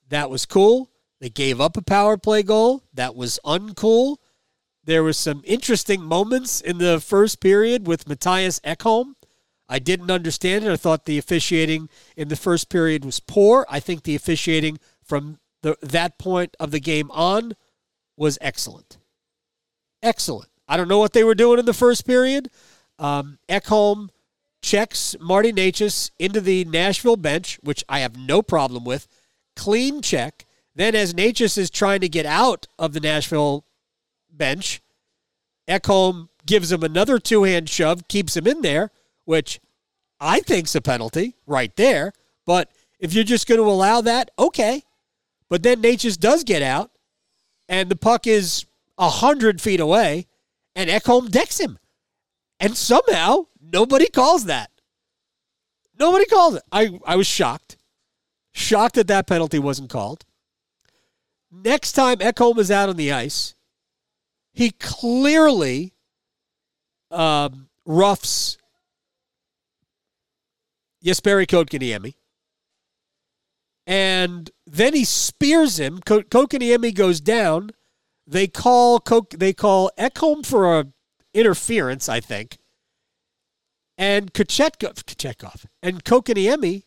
That 0.10 0.30
was 0.30 0.46
cool. 0.46 0.90
They 1.22 1.30
gave 1.30 1.62
up 1.62 1.78
a 1.78 1.82
power 1.82 2.18
play 2.18 2.44
goal. 2.44 2.84
That 2.94 3.16
was 3.16 3.40
uncool. 3.46 4.18
There 4.84 5.04
were 5.04 5.14
some 5.14 5.42
interesting 5.46 6.02
moments 6.02 6.62
in 6.62 6.78
the 6.78 7.00
first 7.00 7.40
period 7.40 7.88
with 7.88 8.06
Mattias 8.06 8.60
Ekholm. 8.62 9.14
I 9.68 9.78
didn't 9.80 10.10
understand 10.10 10.66
it. 10.66 10.72
I 10.72 10.78
thought 10.78 11.06
the 11.06 11.20
officiating 11.20 11.90
in 12.18 12.28
the 12.30 12.36
first 12.36 12.70
period 12.70 13.06
was 13.06 13.20
poor. 13.20 13.68
I 13.70 13.80
think 13.80 14.04
the 14.04 14.16
officiating 14.16 14.80
from 15.04 15.38
the, 15.62 15.78
that 15.82 16.18
point 16.18 16.58
of 16.60 16.72
the 16.72 16.80
game 16.80 17.12
on 17.12 17.54
was 18.18 18.40
excellent. 18.42 18.98
Excellent. 20.02 20.50
I 20.68 20.78
don't 20.78 20.88
know 20.88 21.00
what 21.00 21.14
they 21.14 21.24
were 21.24 21.36
doing 21.36 21.60
in 21.60 21.66
the 21.66 21.74
first 21.74 22.06
period. 22.06 22.50
Um, 22.98 23.40
Ekholm 23.50 24.10
checks 24.62 25.16
Marty 25.20 25.52
Necas 25.52 26.12
into 26.20 26.42
the 26.42 26.66
Nashville 26.66 27.16
bench, 27.16 27.60
which 27.64 27.84
I 27.90 28.00
have 28.00 28.18
no 28.18 28.42
problem 28.42 28.84
with. 28.84 29.08
Clean 29.56 30.02
check. 30.02 30.46
Then, 30.76 30.96
as 30.96 31.14
Necas 31.14 31.58
is 31.58 31.70
trying 31.70 32.02
to 32.02 32.10
get 32.10 32.26
out 32.26 32.68
of 32.78 32.94
the 32.94 33.00
Nashville 33.00 33.66
bench, 34.32 34.82
Ekholm 35.68 36.30
gives 36.46 36.72
him 36.72 36.84
another 36.84 37.20
two 37.20 37.44
hand 37.44 37.70
shove, 37.70 38.08
keeps 38.08 38.38
him 38.38 38.48
in 38.48 38.62
there, 38.62 38.92
which 39.26 39.60
I 40.20 40.40
think's 40.42 40.76
a 40.76 40.82
penalty 40.82 41.36
right 41.46 41.76
there. 41.76 42.14
But 42.46 42.72
if 43.00 43.14
you're 43.14 43.24
just 43.24 43.48
going 43.48 43.60
to 43.60 43.68
allow 43.68 44.02
that, 44.02 44.32
okay. 44.38 44.84
But 45.50 45.64
then 45.64 45.82
Necas 45.82 46.18
does 46.18 46.44
get 46.44 46.62
out, 46.62 46.92
and 47.68 47.90
the 47.90 47.96
puck 47.96 48.28
is 48.28 48.66
a 49.00 49.10
hundred 49.10 49.62
feet 49.62 49.80
away, 49.80 50.28
and 50.76 50.90
Ekholm 50.90 51.32
decks 51.32 51.60
him, 51.60 51.80
and 52.60 52.78
somehow 52.78 53.48
nobody 53.60 54.08
calls 54.08 54.46
that. 54.46 54.70
Nobody 55.98 56.26
calls 56.26 56.56
it. 56.56 56.64
I 56.72 57.00
I 57.06 57.16
was 57.16 57.26
shocked, 57.26 57.78
shocked 58.52 58.96
that 58.96 59.08
that 59.08 59.26
penalty 59.26 59.58
wasn't 59.58 59.90
called. 59.90 60.26
Next 61.52 61.94
time 61.94 62.18
Ekholm 62.18 62.60
is 62.60 62.70
out 62.70 62.90
on 62.90 62.98
the 62.98 63.12
ice, 63.12 63.56
he 64.54 64.72
clearly 64.72 65.94
um, 67.10 67.70
roughs 67.86 68.58
Jesperi 71.04 71.48
Kotkaniemi. 71.48 72.14
And 73.88 74.52
then 74.68 74.94
he 74.94 75.04
spears 75.04 75.80
him. 75.80 76.00
Kotkaniemi 76.00 76.94
goes 76.94 77.20
down. 77.20 77.72
They 78.30 78.48
call 78.48 79.00
Coke. 79.00 79.32
they 79.32 79.54
call 79.54 79.90
Ekholm 79.98 80.46
for 80.46 80.80
a 80.80 80.86
interference, 81.34 82.08
I 82.08 82.20
think. 82.20 82.60
And 83.98 84.32
Kochetkov, 84.32 85.04
Kochetkov 85.04 85.66
and 85.82 86.04
Kotkaniemi 86.04 86.84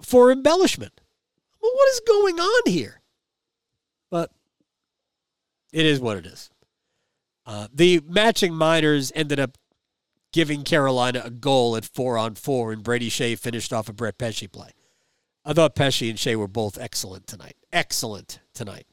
for 0.00 0.30
embellishment. 0.30 1.00
Well, 1.60 1.72
what 1.74 1.88
is 1.90 2.00
going 2.06 2.38
on 2.38 2.72
here? 2.72 3.00
But 4.08 4.30
it 5.72 5.84
is 5.84 5.98
what 5.98 6.16
it 6.16 6.24
is. 6.24 6.48
Uh, 7.44 7.66
the 7.74 8.00
matching 8.06 8.54
minors 8.54 9.10
ended 9.16 9.40
up 9.40 9.58
giving 10.32 10.62
Carolina 10.62 11.22
a 11.24 11.30
goal 11.30 11.76
at 11.76 11.84
four 11.84 12.16
on 12.16 12.36
four, 12.36 12.72
and 12.72 12.84
Brady 12.84 13.10
Skjei 13.10 13.36
finished 13.36 13.72
off 13.72 13.88
a 13.88 13.92
Brett 13.92 14.16
Pesce 14.16 14.46
play. 14.46 14.70
I 15.48 15.54
thought 15.54 15.74
Pesce 15.74 16.02
and 16.02 16.18
Skjei 16.18 16.36
were 16.36 16.46
both 16.46 16.78
excellent 16.78 17.26
tonight. 17.26 17.56
Excellent 17.72 18.40
tonight. 18.52 18.86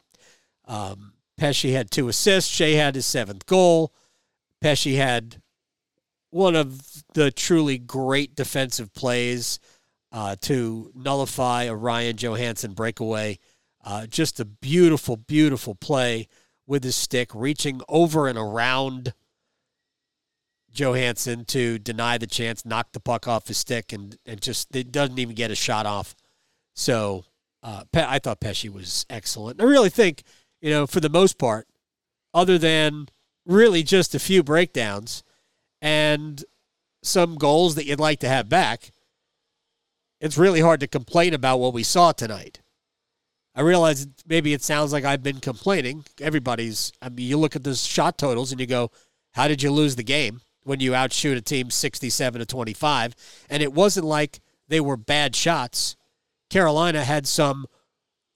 Um, 0.64 1.12
Pesce 1.36 1.74
had 1.74 1.92
two 1.92 2.08
assists. 2.08 2.50
Skjei 2.50 2.78
had 2.78 2.96
his 2.96 3.06
seventh 3.06 3.46
goal. 3.46 3.94
Pesce 4.62 4.96
had 4.96 5.42
one 6.30 6.56
of 6.56 7.04
the 7.14 7.30
truly 7.30 7.78
great 7.78 8.38
defensive 8.38 8.94
plays 8.94 9.60
uh, 10.14 10.38
to 10.44 10.94
nullify 10.96 11.63
a 11.63 11.76
Ryan 11.76 12.15
Johansen 12.15 12.74
breakaway. 12.74 13.38
Uh, 13.84 14.08
just 14.08 14.39
a 14.39 14.46
beautiful, 14.46 15.18
beautiful 15.18 15.76
play 15.76 16.30
with 16.65 16.86
his 16.86 16.96
stick, 16.96 17.32
reaching 17.36 17.82
over 17.89 18.30
and 18.30 18.38
around 18.38 19.13
Johansen 20.74 21.44
to 21.48 21.80
deny 21.80 22.18
the 22.18 22.28
chance, 22.28 22.63
knock 22.63 22.94
the 22.94 23.02
puck 23.02 23.28
off 23.28 23.50
his 23.50 23.58
stick, 23.58 23.91
and, 23.91 24.18
and 24.26 24.41
just 24.41 24.74
it 24.74 24.94
doesn't 24.94 25.20
even 25.20 25.36
get 25.36 25.52
a 25.52 25.56
shot 25.56 25.86
off. 25.86 26.15
So 26.76 27.26
uh, 27.64 27.84
I 27.94 28.20
thought 28.20 28.40
Pesce 28.40 28.70
was 28.70 29.06
excellent. 29.10 29.62
I 29.62 29.66
really 29.66 29.90
think, 29.90 30.24
you 30.62 30.70
know, 30.70 30.86
for 30.86 31.00
the 31.00 31.10
most 31.10 31.38
part, 31.38 31.68
other 32.34 32.58
than 32.58 33.08
really 33.46 33.82
just 33.82 34.14
a 34.14 34.20
few 34.20 34.44
breakdowns 34.44 35.24
and 35.82 36.44
some 37.02 37.36
goals 37.36 37.76
that 37.76 37.86
you'd 37.86 38.00
like 38.00 38.20
to 38.20 38.30
have 38.30 38.50
back, 38.50 38.92
it's 40.20 40.38
really 40.38 40.62
hard 40.62 40.80
to 40.82 40.88
complain 40.88 41.34
about 41.34 41.60
what 41.60 41.74
we 41.74 41.84
saw 41.84 42.12
tonight. 42.12 42.62
I 43.54 43.62
realize 43.62 44.08
maybe 44.28 44.54
it 44.54 44.62
sounds 44.62 44.92
like 44.92 45.06
I've 45.06 45.24
been 45.24 45.40
complaining. 45.40 46.04
Everybody's, 46.20 46.92
I 47.02 47.10
mean, 47.10 47.28
you 47.28 47.38
look 47.38 47.56
at 47.56 47.64
the 47.64 47.74
shot 47.74 48.18
totals 48.18 48.52
and 48.52 48.60
you 48.60 48.68
go, 48.68 48.92
how 49.34 49.48
did 49.48 49.64
you 49.64 49.72
lose 49.72 49.96
the 49.96 50.04
game? 50.04 50.42
when 50.66 50.80
you 50.80 50.94
outshoot 50.94 51.38
a 51.38 51.42
team 51.42 51.70
67 51.70 52.40
to 52.40 52.46
25. 52.46 53.16
And 53.50 53.64
it 53.64 53.72
wasn't 53.72 54.06
like 54.06 54.42
they 54.68 54.82
were 54.82 54.98
bad 54.98 55.36
shots. 55.36 55.96
Carolina 56.56 57.04
had 57.04 57.28
some 57.28 57.65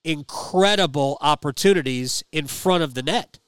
incredible 0.03 1.17
opportunities 1.21 2.21
in 2.34 2.47
front 2.47 2.84
of 2.84 2.93
the 2.93 3.01
net. 3.01 3.39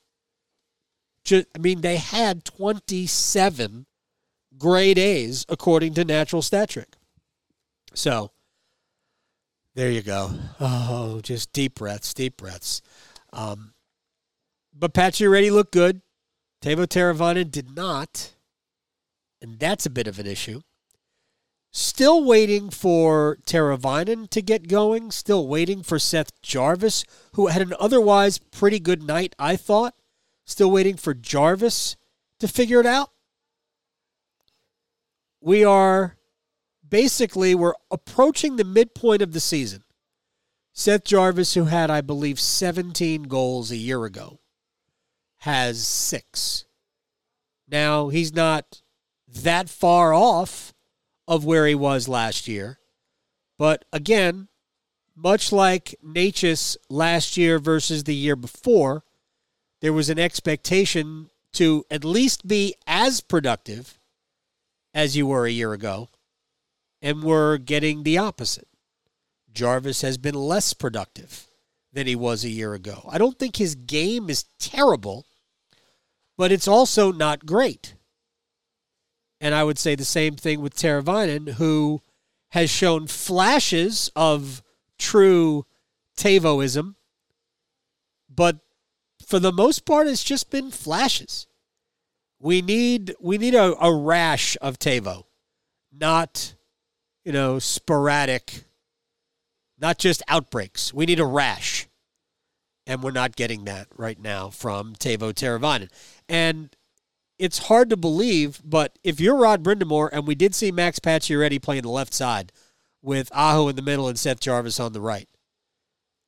Just, 1.25 1.47
I 1.53 1.59
mean, 1.59 1.81
they 1.81 1.97
had 1.97 2.45
27 2.45 3.85
grade 4.57 4.97
A's 4.97 5.45
according 5.49 5.93
to 5.95 6.05
Natural 6.05 6.41
Stat 6.41 6.69
Trick. 6.69 6.95
So 7.93 8.31
there 9.75 9.91
you 9.91 10.01
go. 10.01 10.31
Oh, 10.61 11.19
just 11.21 11.51
deep 11.51 11.75
breaths, 11.75 12.13
deep 12.13 12.37
breaths. 12.37 12.81
Um, 13.33 13.73
but 14.73 14.93
Pacioretty 14.93 15.51
looked 15.51 15.73
good. 15.73 16.01
Teuvo 16.63 16.87
Teravainen 16.87 17.51
did 17.51 17.75
not 17.75 18.31
and 19.41 19.59
that's 19.59 19.85
a 19.85 19.89
bit 19.89 20.07
of 20.07 20.17
an 20.17 20.27
issue. 20.27 20.61
Still 21.73 22.25
waiting 22.25 22.69
for 22.69 23.37
Teravainen 23.45 24.29
to 24.31 24.41
get 24.41 24.67
going. 24.67 25.09
Still 25.09 25.47
waiting 25.47 25.83
for 25.83 25.97
Seth 25.97 26.41
Jarvis, 26.41 27.05
who 27.33 27.47
had 27.47 27.61
an 27.61 27.73
otherwise 27.79 28.37
pretty 28.37 28.79
good 28.79 29.01
night, 29.01 29.33
I 29.39 29.55
thought. 29.55 29.95
Still 30.45 30.69
waiting 30.69 30.97
for 30.97 31.13
Jarvis 31.13 31.95
to 32.39 32.47
figure 32.47 32.81
it 32.81 32.85
out. 32.85 33.11
We 35.39 35.63
are 35.63 36.17
basically 36.87 37.55
we're 37.55 37.73
approaching 37.89 38.57
the 38.57 38.65
midpoint 38.65 39.21
of 39.21 39.31
the 39.31 39.39
season. 39.39 39.83
Seth 40.73 41.05
Jarvis, 41.05 41.53
who 41.53 41.65
had, 41.65 41.89
I 41.89 42.01
believe, 42.01 42.39
17 42.39 43.23
goals 43.23 43.71
a 43.71 43.77
year 43.77 44.03
ago, 44.03 44.39
has 45.39 45.85
six. 45.85 46.65
Now, 47.67 48.09
he's 48.09 48.33
not 48.33 48.81
that 49.27 49.69
far 49.69 50.13
off 50.13 50.73
of 51.27 51.45
where 51.45 51.67
he 51.67 51.75
was 51.75 52.07
last 52.07 52.47
year. 52.47 52.79
But 53.57 53.85
again, 53.93 54.47
much 55.15 55.51
like 55.51 55.95
Necas 56.03 56.77
last 56.89 57.37
year 57.37 57.59
versus 57.59 58.03
the 58.03 58.15
year 58.15 58.35
before, 58.35 59.03
there 59.81 59.93
was 59.93 60.09
an 60.09 60.19
expectation 60.19 61.29
to 61.53 61.85
at 61.91 62.05
least 62.05 62.47
be 62.47 62.75
as 62.87 63.21
productive 63.21 63.99
as 64.93 65.15
you 65.15 65.25
were 65.25 65.45
a 65.45 65.51
year 65.51 65.73
ago, 65.73 66.09
and 67.01 67.23
we're 67.23 67.57
getting 67.57 68.03
the 68.03 68.17
opposite. 68.17 68.67
Jarvis 69.53 70.01
has 70.01 70.17
been 70.17 70.35
less 70.35 70.73
productive 70.73 71.47
than 71.93 72.07
he 72.07 72.15
was 72.15 72.43
a 72.43 72.49
year 72.49 72.73
ago. 72.73 73.07
I 73.11 73.17
don't 73.17 73.37
think 73.37 73.57
his 73.57 73.75
game 73.75 74.29
is 74.29 74.45
terrible, 74.59 75.25
but 76.37 76.51
it's 76.51 76.67
also 76.67 77.11
not 77.11 77.45
great. 77.45 77.95
And 79.41 79.55
I 79.55 79.63
would 79.63 79.79
say 79.79 79.95
the 79.95 80.05
same 80.05 80.35
thing 80.35 80.61
with 80.61 80.75
Teravainen, 80.75 81.53
who 81.53 82.01
has 82.49 82.69
shown 82.69 83.07
flashes 83.07 84.11
of 84.15 84.61
true 84.99 85.65
Tavoism, 86.15 86.95
but 88.29 88.59
for 89.25 89.39
the 89.39 89.51
most 89.51 89.85
part, 89.85 90.07
it's 90.07 90.23
just 90.23 90.51
been 90.51 90.69
flashes. 90.69 91.47
We 92.39 92.61
need 92.61 93.15
we 93.19 93.37
need 93.37 93.55
a, 93.55 93.75
a 93.83 93.93
rash 93.93 94.57
of 94.61 94.77
Tavo, 94.77 95.23
not 95.91 96.53
you 97.23 97.31
know 97.31 97.57
sporadic, 97.57 98.65
not 99.79 99.97
just 99.97 100.21
outbreaks. 100.27 100.93
We 100.93 101.05
need 101.05 101.19
a 101.19 101.25
rash, 101.25 101.87
and 102.85 103.01
we're 103.01 103.11
not 103.11 103.35
getting 103.35 103.65
that 103.65 103.87
right 103.95 104.19
now 104.19 104.49
from 104.49 104.95
Teuvo 104.95 105.33
Teravainen. 105.33 105.89
And 106.27 106.75
it's 107.41 107.57
hard 107.57 107.89
to 107.89 107.97
believe, 107.97 108.61
but 108.63 108.99
if 109.03 109.19
you're 109.19 109.35
Rod 109.35 109.63
Brind'Amour, 109.63 110.09
and 110.13 110.27
we 110.27 110.35
did 110.35 110.53
see 110.53 110.71
Max 110.71 110.99
Pacioretty 110.99 111.59
playing 111.59 111.81
the 111.81 111.89
left 111.89 112.13
side 112.13 112.51
with 113.01 113.31
Aho 113.33 113.67
in 113.67 113.75
the 113.75 113.81
middle 113.81 114.07
and 114.07 114.19
Seth 114.19 114.39
Jarvis 114.39 114.79
on 114.79 114.93
the 114.93 115.01
right, 115.01 115.27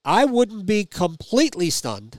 I 0.03 0.25
wouldn't 0.25 0.65
be 0.65 0.85
completely 0.85 1.69
stunned 1.69 2.17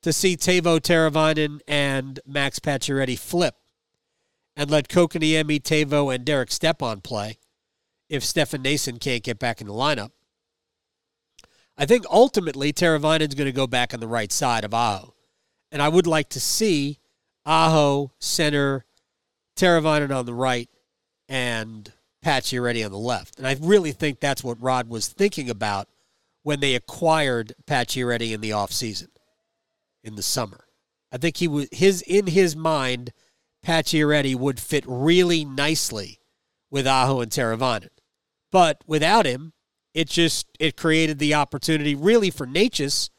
to 0.00 0.10
see 0.10 0.38
Teuvo 0.38 0.80
Teravainen 0.80 1.60
and 1.68 2.18
Max 2.26 2.58
Pacioretty 2.60 3.18
flip 3.18 3.56
and 4.56 4.70
let 4.70 4.88
Kotkaniemi, 4.88 5.60
Teuvo, 5.60 6.14
and 6.14 6.24
Derek 6.24 6.50
Stepan 6.50 7.02
play 7.02 7.36
if 8.08 8.24
Stefan 8.24 8.62
Noesen 8.62 8.98
can't 8.98 9.22
get 9.22 9.38
back 9.38 9.60
in 9.60 9.66
the 9.66 9.74
lineup. 9.74 10.12
I 11.76 11.84
think 11.84 12.06
ultimately 12.10 12.72
Teravainen's 12.72 13.34
going 13.34 13.44
to 13.44 13.52
go 13.52 13.66
back 13.66 13.92
on 13.92 14.00
the 14.00 14.08
right 14.08 14.32
side 14.32 14.64
of 14.64 14.72
Aho. 14.72 15.12
And 15.70 15.82
I 15.82 15.90
would 15.90 16.06
like 16.06 16.30
to 16.30 16.40
see 16.40 17.00
Aho, 17.46 18.12
center, 18.18 18.84
Teravainen 19.56 20.14
on 20.14 20.26
the 20.26 20.34
right, 20.34 20.68
and 21.28 21.92
Pacioretty 22.24 22.84
on 22.84 22.90
the 22.90 22.98
left. 22.98 23.38
And 23.38 23.46
I 23.46 23.56
really 23.60 23.92
think 23.92 24.18
that's 24.18 24.42
what 24.42 24.60
Rod 24.60 24.88
was 24.88 25.08
thinking 25.08 25.48
about 25.48 25.88
when 26.42 26.60
they 26.60 26.74
acquired 26.74 27.54
Pacioretty 27.66 28.32
in 28.32 28.40
the 28.40 28.50
offseason, 28.50 29.08
in 30.02 30.16
the 30.16 30.22
summer. 30.22 30.64
I 31.12 31.18
think 31.18 31.36
he 31.36 31.48
was 31.48 31.68
his 31.70 32.02
in 32.02 32.26
his 32.26 32.56
mind, 32.56 33.12
Pacioretty 33.64 34.34
would 34.34 34.60
fit 34.60 34.84
really 34.86 35.44
nicely 35.44 36.18
with 36.70 36.86
Aho 36.86 37.20
and 37.20 37.30
Teravainen. 37.30 37.88
But 38.50 38.82
without 38.86 39.26
him, 39.26 39.52
it 39.94 40.08
just 40.08 40.46
it 40.58 40.76
created 40.76 41.18
the 41.18 41.34
opportunity 41.34 41.94
really 41.94 42.30
for 42.30 42.46
Necas 42.46 43.10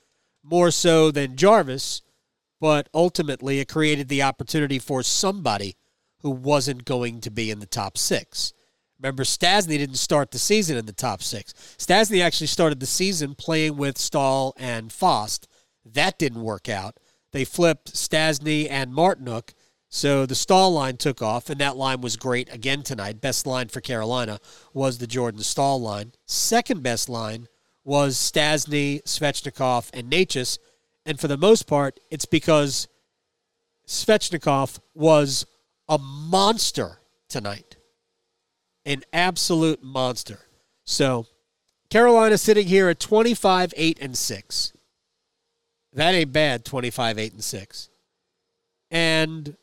more 0.43 0.71
so 0.71 1.11
than 1.11 1.35
Jarvis, 1.35 2.01
but 2.59 2.89
ultimately 2.93 3.59
it 3.59 3.67
created 3.69 4.07
the 4.07 4.23
opportunity 4.23 4.79
for 4.79 5.03
somebody 5.03 5.75
who 6.21 6.31
wasn't 6.31 6.85
going 6.85 7.21
to 7.21 7.31
be 7.31 7.51
in 7.51 7.59
the 7.59 7.65
top 7.65 7.97
six. 7.97 8.53
Remember, 8.99 9.23
Stastny 9.23 9.77
didn't 9.77 9.95
start 9.95 10.31
the 10.31 10.39
season 10.39 10.75
in 10.75 10.87
the 10.87 10.93
top 10.93 11.21
six. 11.21 11.53
Stastny 11.77 12.23
actually 12.23 12.47
started 12.47 12.79
the 12.79 12.87
season 12.87 13.35
playing 13.35 13.77
with 13.77 13.97
Staal 13.97 14.53
and 14.57 14.91
Fast. 14.91 15.47
That 15.85 16.17
didn't 16.17 16.41
work 16.41 16.67
out. 16.67 16.97
They 17.31 17.45
flipped 17.45 17.93
Stastny 17.93 18.67
and 18.69 18.91
Martinook 18.91 19.51
so 19.89 20.25
the 20.25 20.35
Staal 20.35 20.71
line 20.71 20.97
took 20.97 21.21
off, 21.21 21.49
and 21.49 21.59
that 21.61 21.77
line 21.77 22.01
was 22.01 22.17
great 22.17 22.53
again 22.53 22.83
tonight. 22.83 23.21
Best 23.21 23.47
line 23.47 23.69
for 23.69 23.79
Carolina 23.79 24.39
was 24.73 24.97
the 24.97 25.07
Jordan 25.07 25.41
Staal 25.41 25.79
line. 25.79 26.11
Second 26.25 26.83
best 26.83 27.07
line 27.07 27.47
was 27.85 28.17
Stastny, 28.17 29.01
Svechnikov, 29.03 29.89
and 29.93 30.11
Necas. 30.11 30.59
And 31.07 31.17
for 31.17 31.29
the 31.29 31.37
most 31.37 31.67
part, 31.67 32.01
it's 32.11 32.25
because 32.25 32.89
Svechnikov 33.87 34.79
was 34.93 35.45
a 35.87 35.97
monster 35.97 36.99
tonight. 37.29 37.77
An 38.85 39.03
absolute 39.13 39.81
monster. 39.81 40.39
So 40.83 41.25
Carolina 41.89 42.37
sitting 42.37 42.67
here 42.67 42.89
at 42.89 42.99
25, 42.99 43.73
8, 43.75 43.99
and 44.01 44.17
6. 44.17 44.73
That 45.93 46.13
ain't 46.13 46.33
bad, 46.33 46.65
25, 46.65 47.17
8, 47.17 47.33
and 47.33 47.43
6. 47.43 47.89
And 48.91 49.55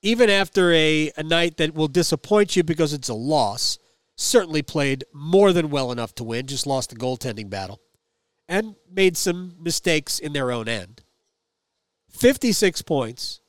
even 0.00 0.30
after 0.30 0.72
a, 0.72 1.12
a 1.18 1.22
night 1.22 1.58
that 1.58 1.74
will 1.74 1.88
disappoint 1.88 2.56
you 2.56 2.62
because 2.62 2.94
it's 2.94 3.10
a 3.10 3.14
loss, 3.14 3.78
certainly 4.16 4.62
played 4.62 5.04
more 5.12 5.52
than 5.52 5.68
well 5.68 5.92
enough 5.92 6.14
to 6.14 6.24
win, 6.24 6.46
just 6.46 6.66
lost 6.66 6.90
the 6.90 6.96
goaltending 6.96 7.50
battle, 7.50 7.80
and 8.48 8.76
made 8.90 9.16
some 9.16 9.56
mistakes 9.60 10.18
in 10.18 10.32
their 10.32 10.50
own 10.50 10.68
end. 10.68 11.02
56 12.10 12.82
points. 12.82 13.40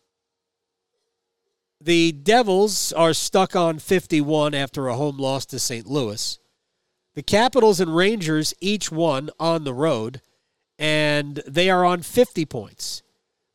The 1.80 2.12
Devils 2.12 2.92
are 2.94 3.14
stuck 3.14 3.56
on 3.56 3.80
51 3.80 4.54
after 4.54 4.88
a 4.88 4.96
home 4.96 5.18
loss 5.18 5.46
to 5.48 5.60
St. 5.60 5.86
Louis. 5.86 6.40
The 7.14 7.24
Capitals 7.24 7.80
and 7.80 7.96
Rangers 7.96 8.54
each 8.60 8.92
won 8.92 9.30
on 9.40 9.64
the 9.64 9.74
road, 9.74 10.22
and 10.78 11.42
they 11.48 11.70
are 11.70 11.86
on 11.86 12.02
50 12.02 12.46
points. 12.46 13.04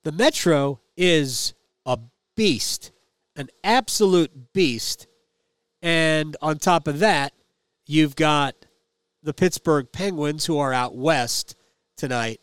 The 0.05 0.12
Metro 0.12 0.81
is 0.96 1.55
a 1.87 1.98
beast, 2.37 2.92
an 3.37 3.48
absolute 3.62 4.52
beast. 4.52 5.07
And 5.81 6.37
on 6.40 6.59
top 6.59 6.87
of 6.87 7.00
that, 7.00 7.33
you've 7.87 8.16
got 8.16 8.55
the 9.22 9.35
Pittsburgh 9.35 9.87
Penguins 9.92 10.46
who 10.46 10.58
are 10.58 10.72
out 10.72 10.94
west 10.94 11.56
tonight. 11.96 12.40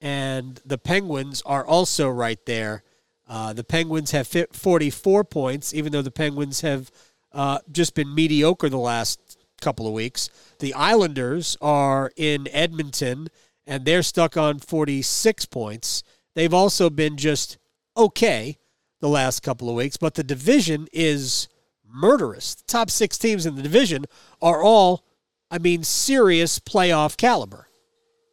And 0.00 0.60
the 0.64 0.78
Penguins 0.78 1.42
are 1.46 1.66
also 1.66 2.08
right 2.08 2.44
there. 2.46 2.82
Uh, 3.28 3.52
the 3.52 3.64
Penguins 3.64 4.12
have 4.12 4.28
44 4.28 5.24
points, 5.24 5.74
even 5.74 5.92
though 5.92 6.02
the 6.02 6.10
Penguins 6.10 6.60
have 6.60 6.90
uh, 7.32 7.58
just 7.72 7.94
been 7.94 8.14
mediocre 8.14 8.68
the 8.68 8.76
last 8.78 9.38
couple 9.60 9.86
of 9.86 9.92
weeks. 9.92 10.30
The 10.58 10.74
Islanders 10.74 11.56
are 11.60 12.12
in 12.16 12.48
Edmonton, 12.52 13.28
and 13.66 13.84
they're 13.84 14.02
stuck 14.02 14.36
on 14.36 14.58
46 14.58 15.46
points. 15.46 16.02
They've 16.34 16.54
also 16.54 16.90
been 16.90 17.16
just 17.16 17.58
okay 17.96 18.58
the 19.00 19.08
last 19.08 19.42
couple 19.42 19.68
of 19.68 19.76
weeks, 19.76 19.96
but 19.96 20.14
the 20.14 20.24
division 20.24 20.86
is 20.92 21.48
murderous. 21.86 22.54
The 22.54 22.64
top 22.66 22.90
six 22.90 23.18
teams 23.18 23.46
in 23.46 23.56
the 23.56 23.62
division 23.62 24.04
are 24.40 24.62
all, 24.62 25.04
I 25.50 25.58
mean, 25.58 25.82
serious 25.82 26.58
playoff 26.58 27.16
caliber. 27.16 27.68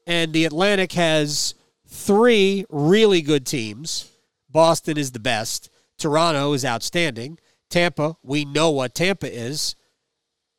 And 0.06 0.34
the 0.34 0.45
Atlantic 0.45 0.93
has 0.93 1.54
three 1.88 2.65
really 2.69 3.21
good 3.21 3.45
teams. 3.45 4.12
Boston 4.49 4.97
is 4.97 5.12
the 5.12 5.19
best. 5.19 5.69
Toronto 5.97 6.54
is 6.54 6.65
outstanding. 6.65 7.39
Tampa, 7.69 8.17
we 8.21 8.45
know 8.45 8.69
what 8.69 8.93
Tampa 8.93 9.34
is, 9.34 9.76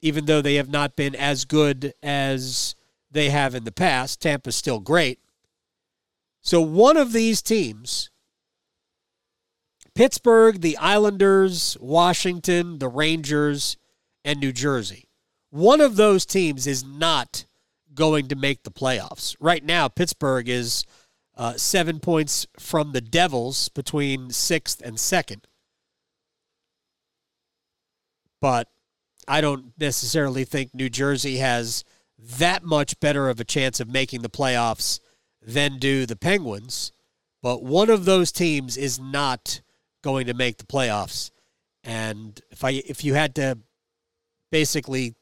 even 0.00 0.24
though 0.24 0.40
they 0.40 0.54
have 0.54 0.68
not 0.68 0.96
been 0.96 1.14
as 1.14 1.44
good 1.44 1.92
as 2.02 2.74
they 3.10 3.30
have 3.30 3.54
in 3.54 3.64
the 3.64 3.72
past. 3.72 4.20
Tampa's 4.20 4.56
still 4.56 4.80
great. 4.80 5.18
So 6.40 6.60
one 6.60 6.96
of 6.96 7.12
these 7.12 7.40
teams 7.40 8.10
Pittsburgh, 9.94 10.60
the 10.60 10.76
Islanders, 10.78 11.76
Washington, 11.80 12.78
the 12.78 12.88
Rangers, 12.88 13.76
and 14.24 14.40
New 14.40 14.52
Jersey. 14.52 15.08
One 15.54 15.80
of 15.80 15.94
those 15.94 16.26
teams 16.26 16.66
is 16.66 16.82
not 16.82 17.44
going 17.94 18.26
to 18.26 18.34
make 18.34 18.64
the 18.64 18.72
playoffs. 18.72 19.36
Right 19.38 19.64
now, 19.64 19.86
Pittsburgh 19.86 20.48
is 20.48 20.84
uh, 21.36 21.52
seven 21.52 22.00
points 22.00 22.48
from 22.58 22.90
the 22.90 23.00
Devils 23.00 23.68
between 23.68 24.30
sixth 24.30 24.82
and 24.84 24.98
second. 24.98 25.46
But 28.40 28.66
I 29.28 29.40
don't 29.40 29.66
necessarily 29.78 30.44
think 30.44 30.74
New 30.74 30.90
Jersey 30.90 31.36
has 31.36 31.84
that 32.18 32.64
much 32.64 32.98
better 32.98 33.28
of 33.28 33.38
a 33.38 33.44
chance 33.44 33.78
of 33.78 33.88
making 33.88 34.22
the 34.22 34.28
playoffs 34.28 34.98
than 35.40 35.78
do 35.78 36.04
the 36.04 36.16
Penguins. 36.16 36.90
But 37.44 37.62
one 37.62 37.90
of 37.90 38.06
those 38.06 38.32
teams 38.32 38.76
is 38.76 38.98
not 38.98 39.60
going 40.02 40.26
to 40.26 40.34
make 40.34 40.56
the 40.56 40.66
playoffs. 40.66 41.30
And 41.84 42.40
if 42.50 42.64
I 42.64 42.70
if 42.70 43.04
you 43.04 43.14
had 43.14 43.36
to 43.36 43.58
basically 44.50 45.14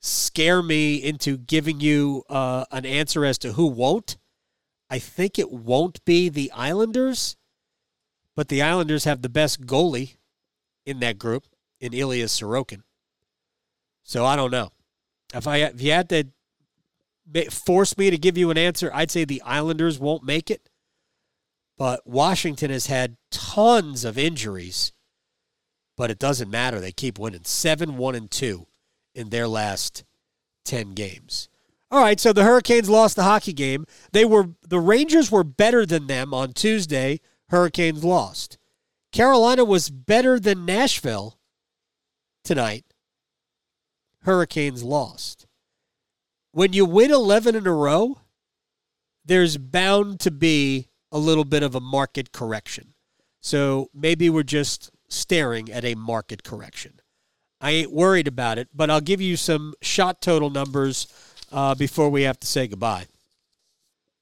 scare 0.00 0.62
me 0.62 0.96
into 0.96 1.36
giving 1.36 1.80
you 1.80 2.24
uh, 2.28 2.64
an 2.70 2.86
answer 2.86 3.24
as 3.24 3.38
to 3.38 3.52
who 3.52 3.66
won't, 3.66 4.16
I 4.88 4.98
think 4.98 5.38
it 5.38 5.50
won't 5.50 6.04
be 6.04 6.28
the 6.28 6.50
Islanders, 6.52 7.36
but 8.34 8.48
the 8.48 8.62
Islanders 8.62 9.04
have 9.04 9.22
the 9.22 9.28
best 9.28 9.66
goalie 9.66 10.16
in 10.84 11.00
that 11.00 11.18
group 11.18 11.44
in 11.80 11.92
Ilya 11.92 12.26
Sorokin. 12.26 12.82
So 14.04 14.24
I 14.24 14.36
don't 14.36 14.52
know. 14.52 14.70
If 15.34 15.48
I 15.48 15.58
if 15.58 15.82
you 15.82 15.90
had 15.90 16.08
to 16.10 17.50
force 17.50 17.98
me 17.98 18.10
to 18.10 18.18
give 18.18 18.38
you 18.38 18.50
an 18.50 18.58
answer, 18.58 18.90
I'd 18.94 19.10
say 19.10 19.24
the 19.24 19.42
Islanders 19.42 19.98
won't 19.98 20.22
make 20.22 20.50
it. 20.50 20.68
But 21.76 22.06
Washington 22.06 22.70
has 22.70 22.86
had 22.86 23.16
tons 23.30 24.04
of 24.04 24.16
injuries, 24.16 24.92
but 25.96 26.10
it 26.10 26.18
doesn't 26.18 26.50
matter. 26.50 26.80
They 26.80 26.92
keep 26.92 27.18
winning 27.18 27.44
7 27.44 27.96
1 27.96 28.14
and 28.14 28.30
2 28.30 28.66
in 29.16 29.30
their 29.30 29.48
last 29.48 30.04
10 30.64 30.92
games. 30.92 31.48
All 31.90 32.02
right, 32.02 32.18
so 32.18 32.32
the 32.32 32.44
Hurricanes 32.44 32.88
lost 32.88 33.16
the 33.16 33.22
hockey 33.22 33.52
game. 33.52 33.86
They 34.12 34.24
were 34.24 34.50
the 34.68 34.80
Rangers 34.80 35.30
were 35.30 35.44
better 35.44 35.86
than 35.86 36.08
them 36.08 36.34
on 36.34 36.52
Tuesday. 36.52 37.20
Hurricanes 37.48 38.02
lost. 38.02 38.58
Carolina 39.12 39.64
was 39.64 39.88
better 39.88 40.40
than 40.40 40.66
Nashville 40.66 41.38
tonight. 42.42 42.84
Hurricanes 44.22 44.82
lost. 44.82 45.46
When 46.50 46.72
you 46.72 46.84
win 46.84 47.12
11 47.12 47.54
in 47.54 47.66
a 47.66 47.72
row, 47.72 48.18
there's 49.24 49.56
bound 49.56 50.18
to 50.20 50.30
be 50.30 50.88
a 51.12 51.18
little 51.18 51.44
bit 51.44 51.62
of 51.62 51.74
a 51.74 51.80
market 51.80 52.32
correction. 52.32 52.94
So 53.40 53.90
maybe 53.94 54.28
we're 54.28 54.42
just 54.42 54.90
staring 55.08 55.70
at 55.70 55.84
a 55.84 55.94
market 55.94 56.42
correction. 56.42 57.00
I 57.60 57.70
ain't 57.72 57.92
worried 57.92 58.28
about 58.28 58.58
it, 58.58 58.68
but 58.74 58.90
I'll 58.90 59.00
give 59.00 59.20
you 59.20 59.36
some 59.36 59.74
shot 59.80 60.20
total 60.20 60.50
numbers 60.50 61.06
uh, 61.52 61.74
before 61.74 62.10
we 62.10 62.22
have 62.22 62.38
to 62.40 62.46
say 62.46 62.66
goodbye. 62.66 63.06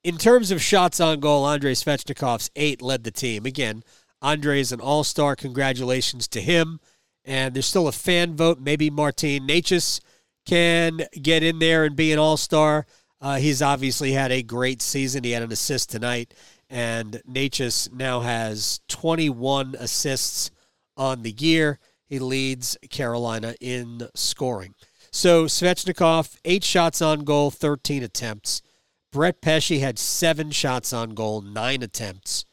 In 0.03 0.19
terms 0.19 0.51
of 0.51 0.63
shots 0.63 1.01
on 1.01 1.21
goal, 1.21 1.47
Andrei 1.47 1.73
Svechnikov's 1.73 2.51
eight 2.55 2.83
led 2.83 3.05
the 3.05 3.11
team. 3.11 3.47
Again, 3.47 3.83
Andre 4.21 4.61
is 4.61 4.73
an 4.73 4.81
all 4.81 5.05
star. 5.05 5.35
Congratulations 5.35 6.29
to 6.29 6.41
him. 6.41 6.79
And 7.25 7.55
there's 7.55 7.67
still 7.67 7.89
a 7.89 7.93
fan 7.93 8.37
vote. 8.37 8.61
Maybe 8.61 8.91
Martin 8.91 9.47
Necas 9.47 10.01
can 10.45 11.01
get 11.21 11.43
in 11.43 11.59
there 11.59 11.85
and 11.85 11.97
be 11.97 12.13
an 12.13 12.19
all 12.19 12.37
star. 12.37 12.87
Uh, 13.21 13.37
he's 13.37 13.63
obviously 13.63 14.13
had 14.13 14.31
a 14.31 14.43
great 14.43 14.83
season. 14.83 15.25
He 15.25 15.31
had 15.31 15.43
an 15.43 15.53
assist 15.53 15.91
tonight 15.91 16.35
And 16.69 17.23
Necas 17.29 17.91
now 17.93 18.21
has 18.21 18.81
21 18.89 19.77
assists 19.79 20.51
on 20.97 21.23
the 21.23 21.33
year. 21.33 21.79
He 22.07 22.19
leads 22.19 22.77
Carolina 22.91 23.55
in 23.61 24.09
scoring. 24.15 24.75
So 25.11 25.47
Svechnikov, 25.47 26.37
eight 26.45 26.65
shots 26.65 27.01
on 27.01 27.25
goal, 27.25 27.51
13 27.51 28.03
attempts. 28.03 28.63
Brett 29.13 29.41
Pesce 29.41 29.81
had 29.81 29.99
seven 29.99 30.51
shots 30.51 30.93
on 30.93 31.11
goal, 31.11 31.41
nine 31.41 31.83
attempts. 31.83 32.45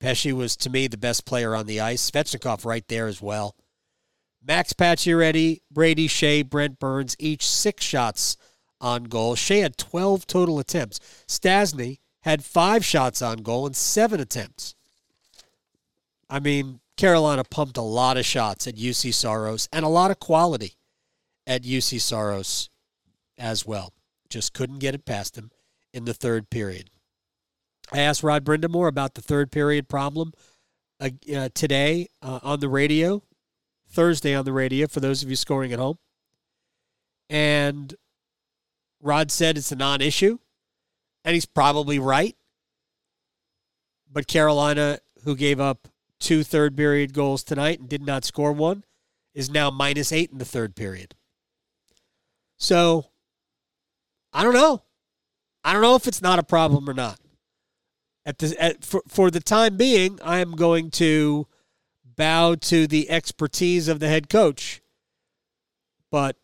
Pesce 0.00 0.32
was, 0.32 0.56
to 0.56 0.70
me, 0.70 0.86
the 0.86 0.96
best 0.96 1.24
player 1.24 1.54
on 1.54 1.66
the 1.66 1.80
ice. 1.80 2.10
Svechnikov 2.10 2.64
right 2.64 2.86
there 2.88 3.06
as 3.06 3.22
well. 3.22 3.54
Max 4.44 4.72
Pacioretty, 4.72 5.60
Brady 5.70 6.08
Skjei, 6.08 6.48
Brent 6.48 6.78
Burns, 6.78 7.16
each 7.18 7.48
six 7.48 7.84
shots 7.84 8.36
on 8.80 9.04
goal. 9.04 9.36
Skjei 9.36 9.62
had 9.62 9.76
12 9.76 10.26
total 10.26 10.58
attempts. 10.58 10.98
Stastny 11.26 11.98
had 12.22 12.44
five 12.44 12.84
shots 12.84 13.22
on 13.22 13.38
goal 13.38 13.66
and 13.66 13.76
seven 13.76 14.20
attempts. 14.20 14.74
I 16.30 16.40
mean, 16.40 16.80
Carolina 16.98 17.44
pumped 17.44 17.76
a 17.76 17.82
lot 17.82 18.16
of 18.16 18.26
shots 18.26 18.66
at 18.66 18.74
Juuse 18.74 19.14
Saros 19.14 19.68
and 19.72 19.84
a 19.84 19.88
lot 19.88 20.10
of 20.10 20.18
quality 20.18 20.74
at 21.46 21.62
Juuse 21.62 22.00
Saros 22.00 22.68
as 23.38 23.64
well. 23.64 23.94
Just 24.28 24.52
couldn't 24.52 24.80
get 24.80 24.96
it 24.96 25.06
past 25.06 25.38
him 25.38 25.50
in 25.94 26.04
the 26.04 26.12
third 26.12 26.50
period. 26.50 26.90
I 27.92 28.00
asked 28.00 28.24
Rod 28.24 28.44
Brind'Amour 28.44 28.88
about 28.88 29.14
the 29.14 29.22
third 29.22 29.52
period 29.52 29.88
problem 29.88 30.32
uh, 31.00 31.10
uh, 31.34 31.48
today 31.54 32.08
uh, 32.20 32.40
on 32.42 32.58
the 32.58 32.68
radio, 32.68 33.22
Thursday 33.88 34.34
on 34.34 34.44
the 34.44 34.52
radio, 34.52 34.88
for 34.88 34.98
those 34.98 35.22
of 35.22 35.30
you 35.30 35.36
scoring 35.36 35.72
at 35.72 35.78
home. 35.78 35.98
And 37.30 37.94
Rod 39.00 39.30
said 39.30 39.56
it's 39.56 39.70
a 39.70 39.76
non 39.76 40.00
issue, 40.00 40.38
and 41.24 41.34
he's 41.34 41.46
probably 41.46 42.00
right. 42.00 42.36
But 44.10 44.26
Carolina, 44.26 44.98
who 45.24 45.36
gave 45.36 45.60
up 45.60 45.86
two 46.20 46.42
third 46.42 46.76
period 46.76 47.12
goals 47.12 47.42
tonight 47.42 47.80
and 47.80 47.88
did 47.88 48.02
not 48.02 48.24
score 48.24 48.52
one, 48.52 48.84
is 49.34 49.50
now 49.50 49.70
minus 49.70 50.12
eight 50.12 50.30
in 50.30 50.38
the 50.38 50.44
third 50.44 50.74
period. 50.74 51.14
So 52.58 53.06
I 54.32 54.42
don't 54.42 54.54
know. 54.54 54.82
I 55.64 55.72
don't 55.72 55.82
know 55.82 55.94
if 55.94 56.06
it's 56.06 56.22
not 56.22 56.38
a 56.38 56.44
problem 56.44 56.88
or 56.88 56.94
not. 56.94 57.18
At 58.24 58.38
the 58.38 58.56
at, 58.60 58.84
for, 58.84 59.02
for 59.08 59.30
the 59.30 59.40
time 59.40 59.76
being, 59.76 60.18
I 60.22 60.38
am 60.38 60.52
going 60.52 60.90
to 60.92 61.46
bow 62.04 62.56
to 62.56 62.86
the 62.86 63.10
expertise 63.10 63.88
of 63.88 64.00
the 64.00 64.08
head 64.08 64.28
coach. 64.28 64.82
But 66.10 66.36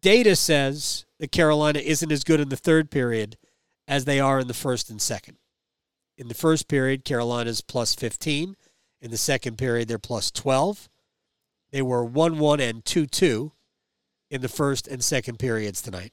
data 0.00 0.36
says 0.36 1.04
that 1.18 1.32
Carolina 1.32 1.80
isn't 1.80 2.12
as 2.12 2.24
good 2.24 2.40
in 2.40 2.48
the 2.48 2.56
third 2.56 2.90
period 2.90 3.36
as 3.88 4.04
they 4.04 4.20
are 4.20 4.38
in 4.38 4.46
the 4.46 4.54
first 4.54 4.90
and 4.90 5.00
second. 5.00 5.36
In 6.16 6.28
the 6.28 6.34
first 6.34 6.68
period, 6.68 7.04
Carolina's 7.04 7.60
plus 7.60 7.94
15. 7.94 8.56
In 9.02 9.10
the 9.10 9.16
second 9.16 9.58
period, 9.58 9.88
they're 9.88 9.98
plus 9.98 10.30
12. 10.30 10.88
They 11.70 11.82
were 11.82 12.04
1 12.04 12.38
1 12.38 12.60
and 12.60 12.84
2 12.84 13.06
2 13.06 13.52
in 14.30 14.40
the 14.40 14.48
first 14.48 14.88
and 14.88 15.04
second 15.04 15.38
periods 15.38 15.82
tonight. 15.82 16.12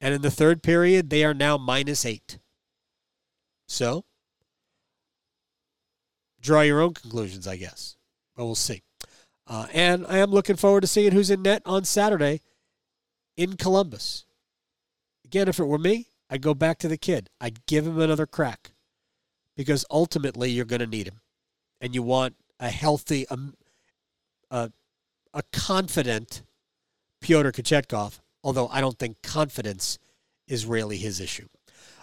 And 0.00 0.14
in 0.14 0.22
the 0.22 0.30
third 0.30 0.62
period, 0.62 1.10
they 1.10 1.24
are 1.24 1.34
now 1.34 1.56
minus 1.58 2.04
8. 2.04 2.38
So, 3.68 4.04
draw 6.40 6.62
your 6.62 6.80
own 6.80 6.94
conclusions, 6.94 7.46
I 7.46 7.56
guess. 7.56 7.96
But 8.36 8.46
we'll 8.46 8.54
see. 8.54 8.82
Uh, 9.46 9.66
and 9.72 10.06
I 10.08 10.18
am 10.18 10.30
looking 10.30 10.56
forward 10.56 10.80
to 10.80 10.86
seeing 10.86 11.12
who's 11.12 11.30
in 11.30 11.42
net 11.42 11.62
on 11.64 11.84
Saturday 11.84 12.40
in 13.36 13.56
Columbus. 13.56 14.24
Again, 15.24 15.48
if 15.48 15.58
it 15.58 15.64
were 15.64 15.78
me, 15.78 16.06
I'd 16.32 16.40
go 16.40 16.54
back 16.54 16.78
to 16.78 16.88
the 16.88 16.96
kid. 16.96 17.28
I'd 17.42 17.66
give 17.66 17.86
him 17.86 18.00
another 18.00 18.24
crack 18.24 18.70
because 19.54 19.84
ultimately 19.90 20.50
you're 20.50 20.64
going 20.64 20.80
to 20.80 20.86
need 20.86 21.06
him. 21.06 21.20
And 21.78 21.94
you 21.94 22.02
want 22.02 22.36
a 22.58 22.70
healthy, 22.70 23.28
um, 23.28 23.52
uh, 24.50 24.68
a 25.34 25.42
confident 25.52 26.42
Pyotr 27.20 27.52
Kochetkov, 27.52 28.20
although 28.42 28.66
I 28.68 28.80
don't 28.80 28.98
think 28.98 29.20
confidence 29.20 29.98
is 30.48 30.64
really 30.64 30.96
his 30.96 31.20
issue. 31.20 31.48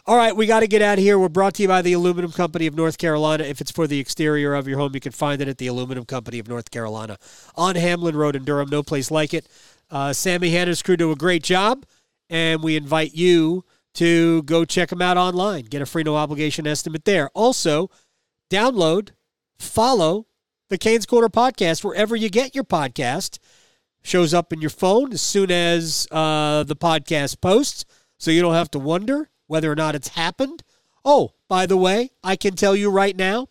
All 0.05 0.15
right, 0.15 0.35
we 0.35 0.45
got 0.45 0.59
to 0.59 0.67
get 0.67 0.83
out 0.83 0.99
of 0.99 1.03
here. 1.03 1.17
We're 1.17 1.29
brought 1.29 1.55
to 1.55 1.63
you 1.63 1.67
by 1.67 1.81
the 1.81 1.93
Aluminum 1.93 2.31
Company 2.31 2.67
of 2.67 2.75
North 2.75 2.99
Carolina. 2.99 3.45
If 3.45 3.61
it's 3.61 3.71
for 3.71 3.87
the 3.87 3.99
exterior 3.99 4.53
of 4.53 4.67
your 4.67 4.77
home, 4.77 4.93
you 4.93 4.99
can 4.99 5.11
find 5.11 5.41
it 5.41 5.47
at 5.47 5.57
the 5.57 5.67
Aluminum 5.67 6.05
Company 6.05 6.37
of 6.37 6.47
North 6.47 6.69
Carolina 6.69 7.17
on 7.55 7.75
Hamlin 7.75 8.15
Road 8.15 8.35
in 8.35 8.45
Durham. 8.45 8.69
No 8.69 8.83
place 8.83 9.09
like 9.09 9.33
it. 9.33 9.47
Uh, 9.89 10.13
Sammy 10.13 10.51
Hanna's 10.51 10.83
crew 10.83 10.97
do 10.97 11.11
a 11.11 11.15
great 11.15 11.41
job, 11.41 11.83
and 12.29 12.61
we 12.61 12.75
invite 12.75 13.15
you 13.15 13.65
to 13.99 14.43
go 14.43 14.63
check 14.63 14.87
them 14.87 15.01
out 15.01 15.17
online. 15.17 15.65
Get 15.65 15.81
a 15.81 15.85
free 15.85 16.03
no 16.03 16.15
obligation 16.15 16.65
estimate 16.65 17.03
there. 17.03 17.29
Also, 17.33 17.89
download, 18.49 19.09
follow 19.57 20.25
the 20.69 20.77
Canes 20.77 21.05
Corner 21.05 21.27
podcast 21.27 21.83
wherever 21.83 22.15
you 22.15 22.29
get 22.29 22.55
your 22.55 22.63
podcast. 22.63 23.39
Shows 24.01 24.33
up 24.33 24.53
in 24.53 24.61
your 24.61 24.69
phone 24.69 25.11
as 25.11 25.21
soon 25.21 25.51
as 25.51 26.07
uh, 26.11 26.63
the 26.63 26.77
podcast 26.77 27.41
posts, 27.41 27.83
so 28.17 28.31
you 28.31 28.41
don't 28.41 28.53
have 28.53 28.71
to 28.71 28.79
wonder 28.79 29.29
whether 29.47 29.69
or 29.69 29.75
not 29.75 29.95
it's 29.95 30.07
happened. 30.09 30.63
Oh, 31.03 31.33
by 31.49 31.65
the 31.65 31.75
way, 31.75 32.11
I 32.23 32.37
can 32.37 32.55
tell 32.55 32.77
you 32.77 32.89
right 32.89 33.17
now, 33.17 33.47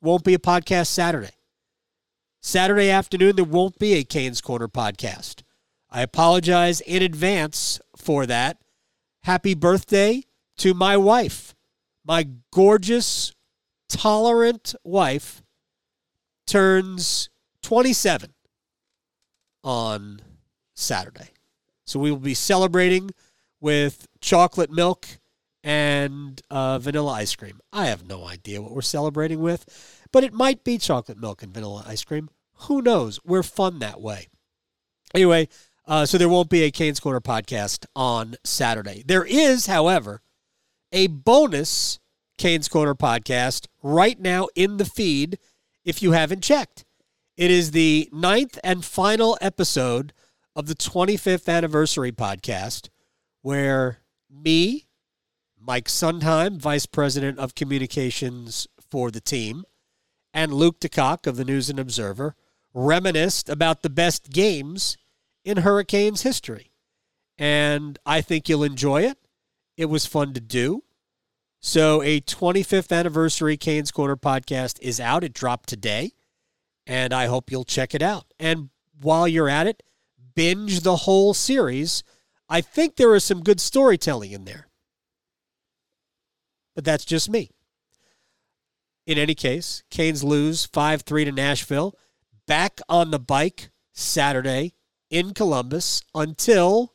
won't 0.00 0.22
be 0.22 0.34
a 0.34 0.38
podcast 0.38 0.86
Saturday. 0.86 1.34
Saturday 2.40 2.90
afternoon, 2.90 3.34
there 3.34 3.44
won't 3.44 3.80
be 3.80 3.94
a 3.94 4.04
Canes 4.04 4.40
Corner 4.40 4.68
podcast. 4.68 5.42
I 5.90 6.02
apologize 6.02 6.80
in 6.80 7.02
advance 7.02 7.80
for 7.96 8.24
that. 8.26 8.58
Happy 9.24 9.54
birthday 9.54 10.22
to 10.58 10.72
my 10.72 10.96
wife, 10.96 11.54
my 12.04 12.26
gorgeous, 12.52 13.34
tolerant 13.88 14.74
wife 14.82 15.42
turns 16.46 17.28
27 17.62 18.32
on 19.62 20.22
Saturday. 20.74 21.30
So 21.86 22.00
we 22.00 22.10
will 22.10 22.18
be 22.18 22.34
celebrating 22.34 23.10
with 23.60 24.08
chocolate 24.20 24.70
milk 24.70 25.06
and 25.62 26.40
uh, 26.50 26.78
vanilla 26.78 27.12
ice 27.12 27.36
cream. 27.36 27.60
I 27.72 27.86
have 27.86 28.06
no 28.06 28.24
idea 28.24 28.62
what 28.62 28.72
we're 28.72 28.80
celebrating 28.80 29.40
with, 29.40 29.66
but 30.12 30.24
it 30.24 30.32
might 30.32 30.64
be 30.64 30.78
chocolate 30.78 31.18
milk 31.18 31.42
and 31.42 31.52
vanilla 31.52 31.84
ice 31.86 32.04
cream. 32.04 32.30
Who 32.62 32.80
knows? 32.80 33.20
We're 33.24 33.42
fun 33.42 33.80
that 33.80 34.00
way. 34.00 34.28
Anyway, 35.14 35.48
uh, 35.90 36.06
so 36.06 36.16
there 36.16 36.28
won't 36.28 36.48
be 36.48 36.62
a 36.62 36.70
Canes 36.70 37.00
Corner 37.00 37.20
podcast 37.20 37.84
on 37.96 38.36
Saturday. 38.44 39.02
There 39.04 39.24
is, 39.24 39.66
however, 39.66 40.22
a 40.92 41.08
bonus 41.08 41.98
Canes 42.38 42.68
Corner 42.68 42.94
podcast 42.94 43.66
right 43.82 44.18
now 44.18 44.46
in 44.54 44.76
the 44.76 44.84
feed 44.84 45.36
if 45.84 46.00
you 46.00 46.12
haven't 46.12 46.44
checked. 46.44 46.84
It 47.36 47.50
is 47.50 47.72
the 47.72 48.08
ninth 48.12 48.56
and 48.62 48.84
final 48.84 49.36
episode 49.40 50.12
of 50.54 50.66
the 50.66 50.76
25th 50.76 51.52
anniversary 51.52 52.12
podcast 52.12 52.88
where 53.42 53.98
me, 54.30 54.86
Mike 55.58 55.88
Sundheim, 55.88 56.58
Vice 56.58 56.86
President 56.86 57.36
of 57.40 57.56
Communications 57.56 58.68
for 58.78 59.10
the 59.10 59.20
team, 59.20 59.64
and 60.32 60.54
Luke 60.54 60.78
DeCock 60.78 61.26
of 61.26 61.36
the 61.36 61.44
News 61.44 61.68
and 61.68 61.80
Observer 61.80 62.36
reminisced 62.72 63.48
about 63.48 63.82
the 63.82 63.90
best 63.90 64.30
games 64.30 64.96
in 65.44 65.58
Hurricanes 65.58 66.22
history. 66.22 66.72
And 67.38 67.98
I 68.04 68.20
think 68.20 68.48
you'll 68.48 68.64
enjoy 68.64 69.02
it. 69.02 69.18
It 69.76 69.86
was 69.86 70.06
fun 70.06 70.34
to 70.34 70.40
do. 70.40 70.84
So, 71.62 72.02
a 72.02 72.20
25th 72.22 72.90
anniversary 72.90 73.56
Canes 73.56 73.90
Corner 73.90 74.16
podcast 74.16 74.78
is 74.80 74.98
out. 74.98 75.24
It 75.24 75.34
dropped 75.34 75.68
today, 75.68 76.12
and 76.86 77.12
I 77.12 77.26
hope 77.26 77.50
you'll 77.50 77.64
check 77.64 77.94
it 77.94 78.00
out. 78.00 78.32
And 78.38 78.70
while 79.00 79.28
you're 79.28 79.48
at 79.48 79.66
it, 79.66 79.82
binge 80.34 80.80
the 80.80 80.96
whole 80.96 81.34
series. 81.34 82.02
I 82.48 82.62
think 82.62 82.96
there 82.96 83.14
is 83.14 83.24
some 83.24 83.42
good 83.42 83.60
storytelling 83.60 84.32
in 84.32 84.46
there. 84.46 84.68
But 86.74 86.84
that's 86.84 87.04
just 87.04 87.28
me. 87.28 87.50
In 89.06 89.18
any 89.18 89.34
case, 89.34 89.82
Canes 89.90 90.24
lose 90.24 90.64
5 90.64 91.02
3 91.02 91.26
to 91.26 91.32
Nashville. 91.32 91.94
Back 92.46 92.80
on 92.88 93.10
the 93.10 93.18
bike 93.18 93.70
Saturday 93.92 94.74
in 95.10 95.34
Columbus 95.34 96.02
until 96.14 96.94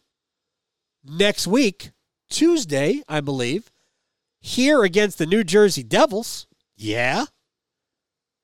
next 1.03 1.45
week, 1.45 1.91
Tuesday, 2.29 3.03
I 3.07 3.21
believe, 3.21 3.69
here 4.39 4.83
against 4.83 5.17
the 5.17 5.25
New 5.25 5.43
Jersey 5.43 5.83
Devils. 5.83 6.47
Yeah. 6.77 7.25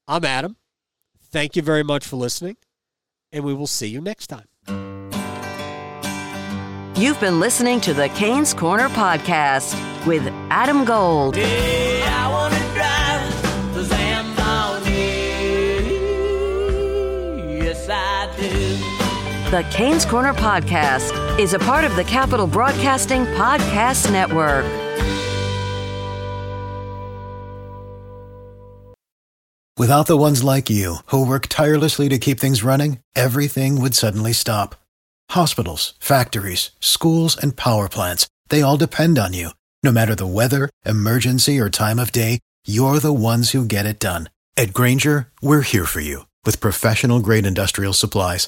I'm 0.07 0.25
Adam. 0.25 0.57
Thank 1.31 1.55
you 1.55 1.61
very 1.61 1.83
much 1.83 2.05
for 2.05 2.17
listening, 2.17 2.57
and 3.31 3.45
we 3.45 3.53
will 3.53 3.67
see 3.67 3.87
you 3.87 4.01
next 4.01 4.27
time. 4.27 4.45
You've 6.97 7.19
been 7.19 7.39
listening 7.39 7.79
to 7.81 7.93
the 7.93 8.09
Canes 8.09 8.53
Corner 8.53 8.89
podcast 8.89 9.73
with 10.05 10.27
Adam 10.49 10.85
Gold. 10.85 11.35
The 19.51 19.63
Canes 19.63 20.05
Corner 20.05 20.33
podcast 20.33 21.37
is 21.37 21.53
a 21.53 21.59
part 21.59 21.83
of 21.83 21.97
the 21.97 22.05
Capital 22.05 22.47
Broadcasting 22.47 23.25
Podcast 23.35 24.09
Network. 24.09 24.63
Without 29.77 30.07
the 30.07 30.15
ones 30.15 30.41
like 30.41 30.69
you, 30.69 30.99
who 31.07 31.27
work 31.27 31.47
tirelessly 31.47 32.07
to 32.07 32.17
keep 32.17 32.39
things 32.39 32.63
running, 32.63 32.99
everything 33.13 33.81
would 33.81 33.93
suddenly 33.93 34.31
stop. 34.31 34.73
Hospitals, 35.31 35.95
factories, 35.99 36.71
schools, 36.79 37.35
and 37.35 37.57
power 37.57 37.89
plants, 37.89 38.29
they 38.47 38.61
all 38.61 38.77
depend 38.77 39.19
on 39.19 39.33
you. 39.33 39.49
No 39.83 39.91
matter 39.91 40.15
the 40.15 40.25
weather, 40.25 40.69
emergency, 40.85 41.59
or 41.59 41.69
time 41.69 41.99
of 41.99 42.13
day, 42.13 42.39
you're 42.65 42.99
the 42.99 43.11
ones 43.11 43.51
who 43.51 43.65
get 43.65 43.85
it 43.85 43.99
done. 43.99 44.29
At 44.55 44.71
Granger, 44.71 45.27
we're 45.41 45.59
here 45.59 45.85
for 45.85 45.99
you 45.99 46.27
with 46.45 46.61
professional 46.61 47.19
grade 47.19 47.45
industrial 47.45 47.91
supplies. 47.91 48.47